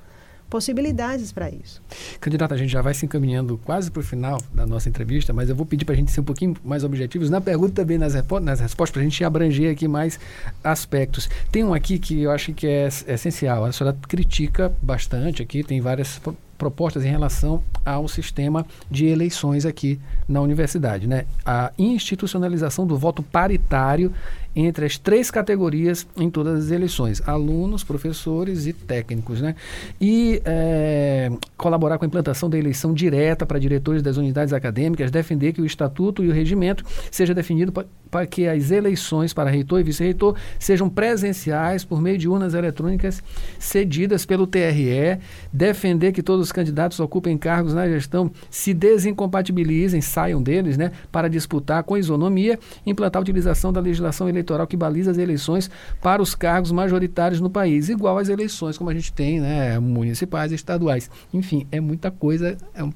possibilidades 0.49 1.31
para 1.31 1.49
isso. 1.49 1.81
Candidata, 2.19 2.53
a 2.53 2.57
gente 2.57 2.71
já 2.71 2.81
vai 2.81 2.93
se 2.93 3.05
encaminhando 3.05 3.57
quase 3.63 3.89
para 3.89 4.01
o 4.01 4.03
final 4.03 4.39
da 4.53 4.65
nossa 4.67 4.87
entrevista, 4.87 5.33
mas 5.33 5.49
eu 5.49 5.55
vou 5.55 5.65
pedir 5.65 5.85
para 5.85 5.93
a 5.93 5.97
gente 5.97 6.11
ser 6.11 6.21
um 6.21 6.23
pouquinho 6.23 6.55
mais 6.63 6.83
objetivos 6.83 7.29
na 7.29 7.41
pergunta 7.41 7.73
também 7.73 7.97
nas, 7.97 8.13
nas 8.13 8.59
respostas, 8.59 8.91
para 8.91 9.01
a 9.01 9.03
gente 9.03 9.23
abranger 9.23 9.71
aqui 9.71 9.87
mais 9.87 10.19
aspectos. 10.63 11.29
Tem 11.51 11.63
um 11.63 11.73
aqui 11.73 11.97
que 11.97 12.21
eu 12.21 12.31
acho 12.31 12.53
que 12.53 12.67
é, 12.67 12.87
é 13.07 13.13
essencial. 13.13 13.65
A 13.65 13.71
senhora 13.71 13.97
critica 14.07 14.71
bastante 14.81 15.41
aqui, 15.41 15.63
tem 15.63 15.81
várias 15.81 16.21
propostas 16.63 17.03
em 17.03 17.09
relação 17.09 17.61
ao 17.85 18.07
sistema 18.07 18.65
de 18.89 19.05
eleições 19.05 19.65
aqui 19.65 19.99
na 20.29 20.39
universidade, 20.39 21.07
né? 21.07 21.25
A 21.45 21.73
institucionalização 21.77 22.87
do 22.87 22.97
voto 22.97 23.21
paritário 23.21 24.13
entre 24.55 24.85
as 24.85 24.97
três 24.97 25.31
categorias 25.31 26.07
em 26.15 26.29
todas 26.29 26.65
as 26.65 26.71
eleições: 26.71 27.21
alunos, 27.27 27.83
professores 27.83 28.65
e 28.65 28.73
técnicos, 28.73 29.41
né? 29.41 29.55
E 29.99 30.41
é, 30.45 31.31
colaborar 31.57 31.97
com 31.97 32.05
a 32.05 32.07
implantação 32.07 32.49
da 32.49 32.57
eleição 32.57 32.93
direta 32.93 33.45
para 33.45 33.59
diretores 33.59 34.01
das 34.01 34.17
unidades 34.17 34.53
acadêmicas, 34.53 35.11
defender 35.11 35.53
que 35.53 35.61
o 35.61 35.65
estatuto 35.65 36.23
e 36.23 36.29
o 36.29 36.33
regimento 36.33 36.85
seja 37.11 37.33
definido 37.33 37.73
para 38.09 38.27
que 38.27 38.47
as 38.47 38.69
eleições 38.69 39.33
para 39.33 39.49
reitor 39.49 39.79
e 39.79 39.83
vice-reitor 39.83 40.35
sejam 40.59 40.87
presenciais 40.87 41.83
por 41.83 41.99
meio 41.99 42.17
de 42.17 42.29
urnas 42.29 42.53
eletrônicas 42.53 43.23
cedidas 43.57 44.25
pelo 44.25 44.45
TRE, 44.45 45.17
defender 45.51 46.11
que 46.11 46.21
todos 46.21 46.45
os 46.45 46.51
candidatos 46.53 46.99
ocupem 46.99 47.37
cargos 47.37 47.73
na 47.73 47.87
gestão 47.87 48.31
se 48.49 48.73
desincompatibilizem, 48.73 49.99
saiam 49.99 50.41
deles, 50.41 50.77
né, 50.77 50.91
para 51.11 51.29
disputar 51.29 51.83
com 51.83 51.97
isonomia, 51.97 52.57
implantar 52.85 53.19
a 53.19 53.23
utilização 53.23 53.73
da 53.73 53.81
legislação 53.81 54.29
eleitoral 54.29 54.65
que 54.65 54.77
baliza 54.77 55.11
as 55.11 55.17
eleições 55.17 55.69
para 56.01 56.21
os 56.21 56.33
cargos 56.35 56.71
majoritários 56.71 57.41
no 57.41 57.49
país, 57.49 57.89
igual 57.89 58.17
às 58.17 58.29
eleições 58.29 58.77
como 58.77 58.89
a 58.89 58.93
gente 58.93 59.11
tem, 59.11 59.41
né, 59.41 59.79
municipais 59.79 60.51
e 60.51 60.55
estaduais. 60.55 61.09
Enfim, 61.33 61.67
é 61.71 61.79
muita 61.79 62.09
coisa, 62.11 62.57
é 62.73 62.83
uma 62.83 62.93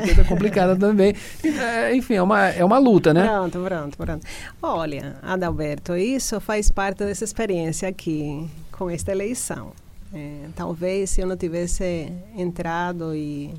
coisa 0.00 0.24
complicada 0.24 0.74
também. 0.74 1.14
É, 1.44 1.94
enfim, 1.94 2.14
é 2.14 2.22
uma, 2.22 2.48
é 2.48 2.64
uma 2.64 2.78
luta, 2.78 3.12
né? 3.12 3.26
Pronto, 3.26 3.58
pronto, 3.60 3.96
pronto. 3.96 4.26
Olha, 4.62 5.16
Adalberto, 5.22 5.94
isso 5.94 6.40
faz 6.40 6.70
parte 6.70 7.04
dessa 7.04 7.24
experiência 7.24 7.88
aqui 7.88 8.48
com 8.72 8.90
esta 8.90 9.12
eleição. 9.12 9.72
É, 10.12 10.48
talvez 10.54 11.10
se 11.10 11.20
eu 11.20 11.26
não 11.26 11.36
tivesse 11.36 12.12
entrado 12.36 13.14
e 13.14 13.52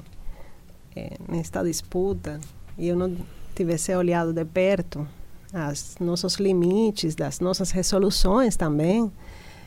é, 0.95 1.17
nesta 1.27 1.63
disputa 1.63 2.39
e 2.77 2.87
eu 2.87 2.95
não 2.95 3.15
tivesse 3.55 3.93
olhado 3.95 4.33
de 4.33 4.45
perto 4.45 5.07
as 5.53 5.95
nossos 5.99 6.35
limites, 6.35 7.15
das 7.15 7.39
nossas 7.39 7.71
resoluções 7.71 8.55
também 8.55 9.11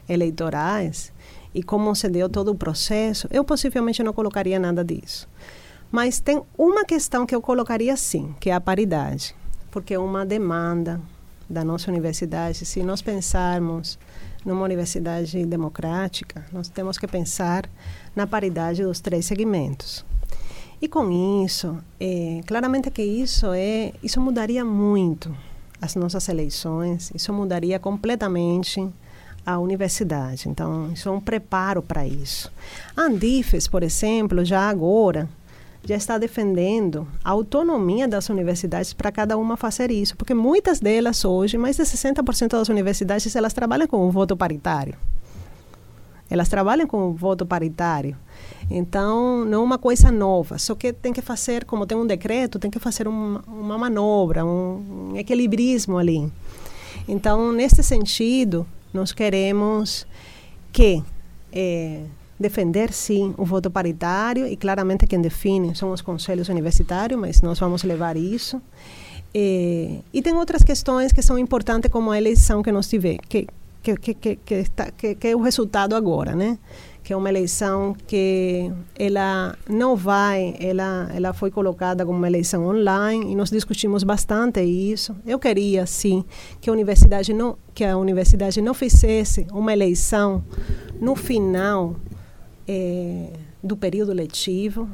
eleitorais 0.08 1.12
e 1.54 1.62
como 1.62 1.94
se 1.94 2.08
deu 2.08 2.28
todo 2.28 2.52
o 2.52 2.54
processo, 2.54 3.28
eu 3.30 3.44
possivelmente 3.44 4.02
não 4.02 4.12
colocaria 4.12 4.58
nada 4.58 4.84
disso. 4.84 5.28
Mas 5.90 6.20
tem 6.20 6.40
uma 6.56 6.84
questão 6.84 7.26
que 7.26 7.34
eu 7.34 7.42
colocaria 7.42 7.96
sim, 7.96 8.34
que 8.38 8.50
é 8.50 8.52
a 8.52 8.60
paridade, 8.60 9.34
porque 9.70 9.94
é 9.94 9.98
uma 9.98 10.24
demanda 10.24 11.00
da 11.48 11.64
nossa 11.64 11.90
universidade. 11.90 12.64
Se 12.64 12.82
nós 12.82 13.02
pensarmos 13.02 13.98
numa 14.44 14.64
universidade 14.64 15.44
democrática, 15.44 16.44
nós 16.52 16.68
temos 16.68 16.98
que 16.98 17.06
pensar 17.06 17.68
na 18.14 18.26
paridade 18.26 18.82
dos 18.82 19.00
três 19.00 19.26
segmentos. 19.26 20.04
E 20.80 20.88
com 20.88 21.44
isso, 21.44 21.78
é, 21.98 22.40
claramente 22.46 22.90
que 22.90 23.02
isso 23.02 23.52
é, 23.52 23.92
isso 24.02 24.20
mudaria 24.20 24.64
muito 24.64 25.36
as 25.80 25.94
nossas 25.94 26.28
eleições, 26.28 27.10
isso 27.14 27.32
mudaria 27.32 27.78
completamente 27.78 28.88
a 29.44 29.58
universidade. 29.58 30.48
Então, 30.48 30.90
isso 30.92 31.08
é 31.08 31.12
um 31.12 31.20
preparo 31.20 31.82
para 31.82 32.06
isso. 32.06 32.50
A 32.96 33.02
Andifes, 33.02 33.66
por 33.68 33.82
exemplo, 33.82 34.44
já 34.44 34.68
agora, 34.68 35.28
já 35.84 35.96
está 35.96 36.18
defendendo 36.18 37.06
a 37.24 37.30
autonomia 37.30 38.06
das 38.06 38.28
universidades 38.28 38.92
para 38.92 39.10
cada 39.10 39.36
uma 39.36 39.56
fazer 39.56 39.90
isso, 39.90 40.16
porque 40.16 40.34
muitas 40.34 40.80
delas 40.80 41.24
hoje, 41.24 41.56
mais 41.56 41.76
de 41.76 41.82
60% 41.82 42.48
das 42.48 42.68
universidades, 42.68 43.34
elas 43.34 43.52
trabalham 43.52 43.86
com 43.86 44.06
o 44.06 44.10
voto 44.10 44.36
paritário. 44.36 44.94
Elas 46.28 46.48
trabalham 46.48 46.86
com 46.86 47.08
o 47.08 47.12
voto 47.12 47.44
paritário. 47.44 48.16
Então, 48.70 49.44
não 49.44 49.62
é 49.62 49.64
uma 49.64 49.78
coisa 49.78 50.12
nova, 50.12 50.58
só 50.58 50.76
que 50.76 50.92
tem 50.92 51.12
que 51.12 51.20
fazer, 51.20 51.64
como 51.64 51.86
tem 51.86 51.98
um 51.98 52.06
decreto, 52.06 52.58
tem 52.58 52.70
que 52.70 52.78
fazer 52.78 53.08
uma, 53.08 53.42
uma 53.48 53.76
manobra, 53.76 54.44
um, 54.44 55.10
um 55.10 55.16
equilibrismo 55.16 55.98
ali. 55.98 56.30
Então, 57.08 57.50
nesse 57.50 57.82
sentido, 57.82 58.64
nós 58.94 59.12
queremos 59.12 60.06
que 60.72 61.02
é, 61.52 62.04
defender 62.40 62.92
sim 62.92 63.34
o 63.36 63.44
voto 63.44 63.70
paritário 63.70 64.46
e 64.46 64.56
claramente 64.56 65.06
quem 65.06 65.20
define 65.20 65.76
são 65.76 65.92
os 65.92 66.00
conselhos 66.00 66.48
universitários, 66.48 67.20
mas 67.20 67.42
nós 67.42 67.58
vamos 67.58 67.84
levar 67.84 68.16
isso. 68.16 68.60
É, 69.32 69.98
e 70.12 70.22
tem 70.22 70.34
outras 70.34 70.64
questões 70.64 71.12
que 71.12 71.22
são 71.22 71.38
importantes 71.38 71.90
como 71.90 72.10
a 72.10 72.18
eleição 72.18 72.62
que 72.62 72.72
nós 72.72 72.88
tivemos, 72.88 73.20
que, 73.28 73.46
que, 73.82 73.94
que, 73.96 74.36
que, 74.36 74.54
está, 74.54 74.90
que, 74.90 75.14
que 75.14 75.28
é 75.28 75.36
o 75.36 75.40
resultado 75.40 75.94
agora, 75.94 76.34
né? 76.34 76.58
que 77.02 77.12
é 77.12 77.16
uma 77.16 77.28
eleição 77.28 77.96
que 78.06 78.70
ela 78.98 79.56
não 79.68 79.96
vai, 79.96 80.54
ela, 80.60 81.10
ela 81.14 81.32
foi 81.32 81.50
colocada 81.50 82.04
como 82.04 82.18
uma 82.18 82.26
eleição 82.26 82.66
online 82.66 83.32
e 83.32 83.34
nós 83.34 83.50
discutimos 83.50 84.04
bastante 84.04 84.60
isso. 84.60 85.16
Eu 85.26 85.38
queria, 85.38 85.86
sim, 85.86 86.24
que 86.60 86.68
a 86.68 86.72
universidade 86.72 87.32
não, 87.32 87.56
que 87.74 87.84
a 87.84 87.96
universidade 87.96 88.60
não 88.60 88.74
fizesse 88.74 89.46
uma 89.50 89.72
eleição 89.72 90.44
no 91.00 91.16
final 91.16 91.96
é, 92.70 93.32
do 93.60 93.76
período 93.76 94.12
letivo. 94.12 94.88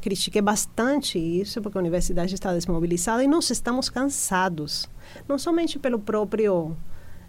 Critiquei 0.00 0.42
bastante 0.42 1.16
isso, 1.16 1.62
porque 1.62 1.78
a 1.78 1.80
universidade 1.80 2.34
está 2.34 2.52
desmobilizada 2.52 3.22
e 3.22 3.28
nós 3.28 3.48
estamos 3.50 3.88
cansados, 3.88 4.88
não 5.28 5.38
somente 5.38 5.78
pelo 5.78 5.98
próprio 5.98 6.74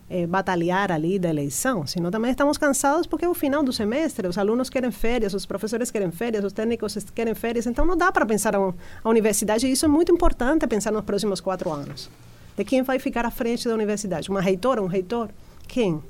eh, 0.09 0.25
batalhar 0.25 0.89
ali 0.89 1.19
da 1.19 1.29
eleição, 1.29 1.85
senão 1.85 2.09
também 2.09 2.31
estamos 2.31 2.57
cansados 2.57 3.05
porque 3.05 3.25
é 3.25 3.29
o 3.29 3.33
final 3.33 3.61
do 3.61 3.73
semestre, 3.73 4.25
os 4.25 4.37
alunos 4.37 4.69
querem 4.69 4.89
férias, 4.89 5.33
os 5.33 5.45
professores 5.45 5.91
querem 5.91 6.11
férias, 6.11 6.45
os 6.45 6.53
técnicos 6.53 6.95
querem 7.13 7.35
férias, 7.35 7.67
então 7.67 7.85
não 7.85 7.97
dá 7.97 8.09
para 8.09 8.25
pensar 8.25 8.55
a, 8.55 8.73
a 9.03 9.09
universidade, 9.09 9.67
e 9.67 9.71
isso 9.71 9.83
é 9.83 9.89
muito 9.89 10.11
importante 10.13 10.65
pensar 10.65 10.93
nos 10.93 11.03
próximos 11.03 11.41
quatro 11.41 11.69
anos. 11.69 12.09
De 12.55 12.63
quem 12.63 12.83
vai 12.83 12.99
ficar 12.99 13.25
à 13.25 13.31
frente 13.31 13.67
da 13.67 13.73
universidade? 13.73 14.29
Uma 14.29 14.41
reitora, 14.41 14.81
um 14.81 14.87
reitor? 14.87 15.29
Quem? 15.67 16.01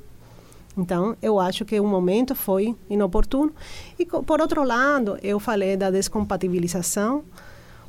Então, 0.77 1.17
eu 1.21 1.39
acho 1.39 1.65
que 1.65 1.79
o 1.79 1.85
momento 1.85 2.33
foi 2.33 2.75
inoportuno. 2.89 3.53
E, 3.99 4.05
por 4.05 4.39
outro 4.39 4.63
lado, 4.63 5.17
eu 5.21 5.39
falei 5.39 5.75
da 5.75 5.91
descompatibilização, 5.91 7.23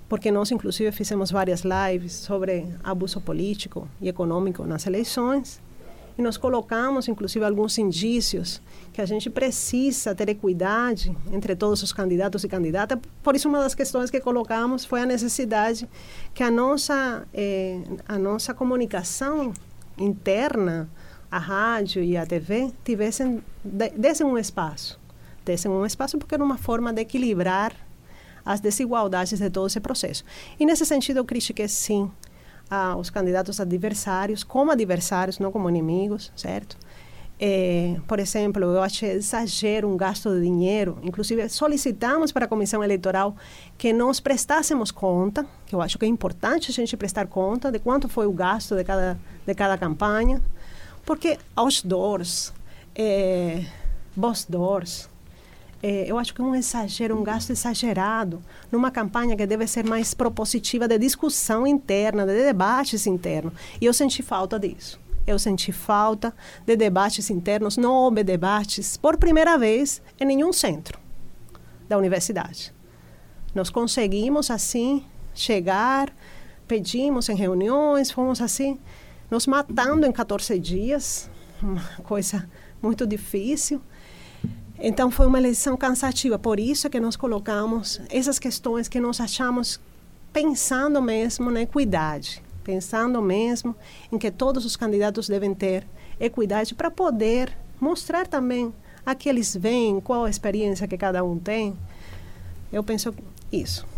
porque 0.09 0.31
nós, 0.31 0.51
inclusive, 0.51 0.91
fizemos 0.93 1.31
várias 1.31 1.63
lives 1.63 2.13
sobre 2.13 2.67
abuso 2.83 3.21
político 3.21 3.89
e 4.01 4.09
econômico 4.09 4.65
nas 4.65 4.87
eleições 4.87 5.61
e 6.17 6.23
nós 6.23 6.37
colocamos, 6.37 7.09
inclusive, 7.09 7.45
alguns 7.45 7.79
indícios 7.79 8.61
que 8.93 9.01
a 9.01 9.07
gente 9.07 9.31
precisa 9.31 10.15
ter 10.15 10.29
equidade 10.29 11.17
entre 11.33 11.57
todos 11.57 11.83
os 11.83 11.93
candidatos 11.93 12.45
e 12.45 12.49
candidatas. 12.49 12.99
Por 13.23 13.35
isso, 13.35 13.49
uma 13.49 13.61
das 13.61 13.75
questões 13.75 14.11
que 14.11 14.21
colocamos 14.21 14.85
foi 14.85 15.01
a 15.01 15.07
necessidade 15.07 15.89
que 16.35 16.43
a 16.43 16.51
nossa, 16.51 17.27
eh, 17.33 17.81
a 18.07 18.19
nossa 18.19 18.53
comunicação 18.53 19.53
interna, 19.97 20.89
a 21.33 21.39
rádio 21.39 22.05
e 22.05 22.15
a 22.15 22.27
TV, 22.27 22.71
tivessem, 22.85 23.43
dessem 23.97 24.27
um 24.27 24.37
espaço. 24.37 25.01
Dessem 25.47 25.71
um 25.71 25.87
espaço 25.87 26.19
porque 26.19 26.35
era 26.35 26.45
uma 26.45 26.59
forma 26.59 26.93
de 26.93 27.01
equilibrar 27.01 27.75
as 28.45 28.61
desigualdades 28.61 29.39
de 29.39 29.49
todo 29.49 29.67
esse 29.67 29.81
processo. 29.81 30.25
E, 30.61 30.67
nesse 30.67 30.85
sentido, 30.85 31.17
eu 31.17 31.25
critiquei, 31.25 31.67
sim, 31.69 32.11
aos 32.69 33.09
candidatos 33.09 33.61
adversários 33.61 34.45
como 34.45 34.73
adversários, 34.73 35.39
não 35.39 35.51
como 35.51 35.71
inimigos, 35.71 36.31
certo? 36.37 36.77
É, 37.41 37.97
por 38.07 38.19
exemplo, 38.19 38.63
eu 38.63 38.83
achei 38.83 39.13
exagero 39.13 39.89
um 39.89 39.97
gasto 39.97 40.31
de 40.35 40.43
dinheiro. 40.43 40.99
Inclusive, 41.03 41.49
solicitamos 41.49 42.31
para 42.31 42.45
a 42.45 42.49
comissão 42.49 42.85
eleitoral 42.85 43.35
que 43.79 43.91
nós 43.91 44.21
prestássemos 44.21 44.91
conta, 44.91 45.47
que 45.65 45.75
eu 45.75 45.81
acho 45.81 45.99
que 45.99 46.05
é 46.05 46.09
importante 46.09 46.71
a 46.71 46.75
gente 46.75 46.95
prestar 46.95 47.27
conta 47.27 47.73
de 47.73 47.79
quanto 47.79 48.07
foi 48.07 48.27
o 48.27 48.33
gasto 48.33 48.77
de 48.77 48.85
cada, 48.85 49.19
de 49.47 49.55
cada 49.55 49.79
campanha, 49.79 50.43
porque 51.05 51.39
outdoors, 51.57 52.53
é, 52.95 53.65
boss 54.15 54.45
doors, 54.49 55.09
é, 55.83 56.05
eu 56.09 56.17
acho 56.17 56.33
que 56.33 56.41
é 56.41 56.45
um 56.45 56.55
exagero, 56.55 57.19
um 57.19 57.25
gasto 57.25 57.51
exagerado 57.51 58.41
numa 58.71 58.91
campanha 58.91 59.37
que 59.37 59.45
deve 59.45 59.67
ser 59.67 59.85
mais 59.85 60.15
propositiva 60.15 60.87
de 60.87 60.97
discussão 60.97 61.67
interna, 61.67 62.25
de 62.25 62.45
debates 62.45 63.05
internos. 63.07 63.53
E 63.81 63.85
eu 63.85 63.93
senti 63.93 64.23
falta 64.23 64.61
disso. 64.61 65.01
Eu 65.27 65.39
senti 65.39 65.73
falta 65.73 66.33
de 66.65 66.77
debates 66.77 67.31
internos. 67.31 67.77
Não 67.77 67.93
houve 67.93 68.23
debates, 68.23 68.97
por 68.97 69.17
primeira 69.17 69.59
vez, 69.59 70.01
em 70.21 70.25
nenhum 70.25 70.53
centro 70.53 70.99
da 71.89 71.99
universidade. 71.99 72.73
Nós 73.53 73.69
conseguimos, 73.69 74.51
assim, 74.51 75.05
chegar, 75.35 76.13
pedimos 76.67 77.29
em 77.29 77.35
reuniões, 77.35 78.11
fomos 78.11 78.41
assim, 78.41 78.79
nos 79.33 79.47
matando 79.47 80.05
em 80.05 80.13
14 80.13 80.59
dias, 80.59 81.31
uma 81.63 81.81
coisa 82.05 82.47
muito 82.83 83.07
difícil. 83.07 83.81
Então 84.79 85.11
foi 85.11 85.27
uma 85.27 85.39
eleição 85.39 85.75
cansativa, 85.75 86.39
por 86.39 86.61
isso 86.61 86.87
é 86.87 86.91
que 86.91 87.01
nós 87.01 87.17
colocamos 87.17 87.99
essas 88.11 88.39
questões 88.39 88.89
que 88.89 89.01
nós 89.01 89.23
achamos 89.23 89.81
pensando 90.35 91.01
mesmo 91.01 91.51
na 91.51 91.63
equidade, 91.63 92.43
pensando 92.63 93.23
mesmo 93.23 93.75
em 94.13 94.19
que 94.19 94.31
todos 94.31 94.67
os 94.67 94.77
candidatos 94.77 95.29
devem 95.29 95.55
ter 95.55 95.87
equidade 96.21 96.75
para 96.75 96.91
poder 96.91 97.57
mostrar 97.81 98.27
também 98.27 98.71
a 99.07 99.15
que 99.15 99.31
eles 99.31 99.57
vêm, 99.57 99.99
qual 99.99 100.27
a 100.27 100.31
experiência 100.31 100.87
que 100.87 100.99
cada 100.99 101.25
um 101.25 101.39
tem. 101.39 101.75
Eu 102.71 102.85
penso 102.85 103.15
isso. 103.51 103.92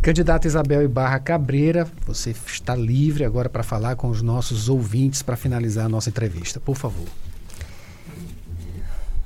Candidata 0.00 0.46
Isabel 0.46 0.82
Ibarra 0.82 1.18
Cabreira, 1.18 1.86
você 2.06 2.30
está 2.30 2.74
livre 2.74 3.24
agora 3.24 3.48
para 3.48 3.64
falar 3.64 3.96
com 3.96 4.08
os 4.08 4.22
nossos 4.22 4.68
ouvintes 4.68 5.22
para 5.22 5.36
finalizar 5.36 5.86
a 5.86 5.88
nossa 5.88 6.08
entrevista. 6.08 6.60
Por 6.60 6.76
favor. 6.76 7.06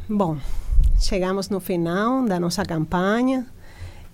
Bom, 0.09 0.39
chegamos 0.99 1.51
no 1.51 1.61
final 1.61 2.25
da 2.25 2.41
nossa 2.41 2.65
campanha. 2.65 3.47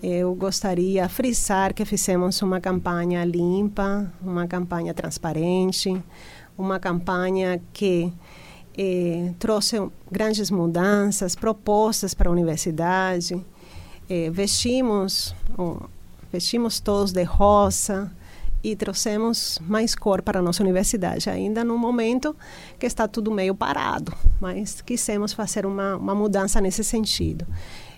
Eu 0.03 0.35
gostaria 0.35 1.07
de 1.07 1.09
frisar 1.09 1.73
que 1.73 1.85
fizemos 1.85 2.43
uma 2.43 2.61
campanha 2.61 3.25
limpa, 3.25 4.13
uma 4.21 4.47
campanha 4.47 4.93
transparente, 4.93 6.03
uma 6.57 6.79
campanha 6.81 7.61
que 7.73 8.13
eh, 8.77 9.33
trouxe 9.39 9.77
grandes 10.11 10.51
mudanças, 10.51 11.35
propostas 11.35 12.15
para 12.15 12.29
a 12.29 12.33
universidade. 12.33 13.45
Eh, 14.11 14.31
vestimos, 14.31 15.35
oh, 15.57 15.83
vestimos 16.33 16.81
todos 16.81 17.13
de 17.13 17.23
rosa, 17.23 18.11
e 18.63 18.75
trouxemos 18.75 19.59
mais 19.63 19.95
cor 19.95 20.23
para 20.23 20.41
a 20.41 20.43
nossa 20.43 20.63
universidade, 20.63 21.31
ainda 21.31 21.63
no 21.63 21.79
momento 21.79 22.35
que 22.79 22.87
está 22.87 23.07
tudo 23.07 23.31
meio 23.31 23.55
parado, 23.55 24.13
mas 24.41 24.81
quisemos 24.81 25.33
fazer 25.33 25.65
uma, 25.65 25.97
uma 25.97 26.15
mudança 26.15 26.61
nesse 26.61 26.83
sentido. 26.83 27.47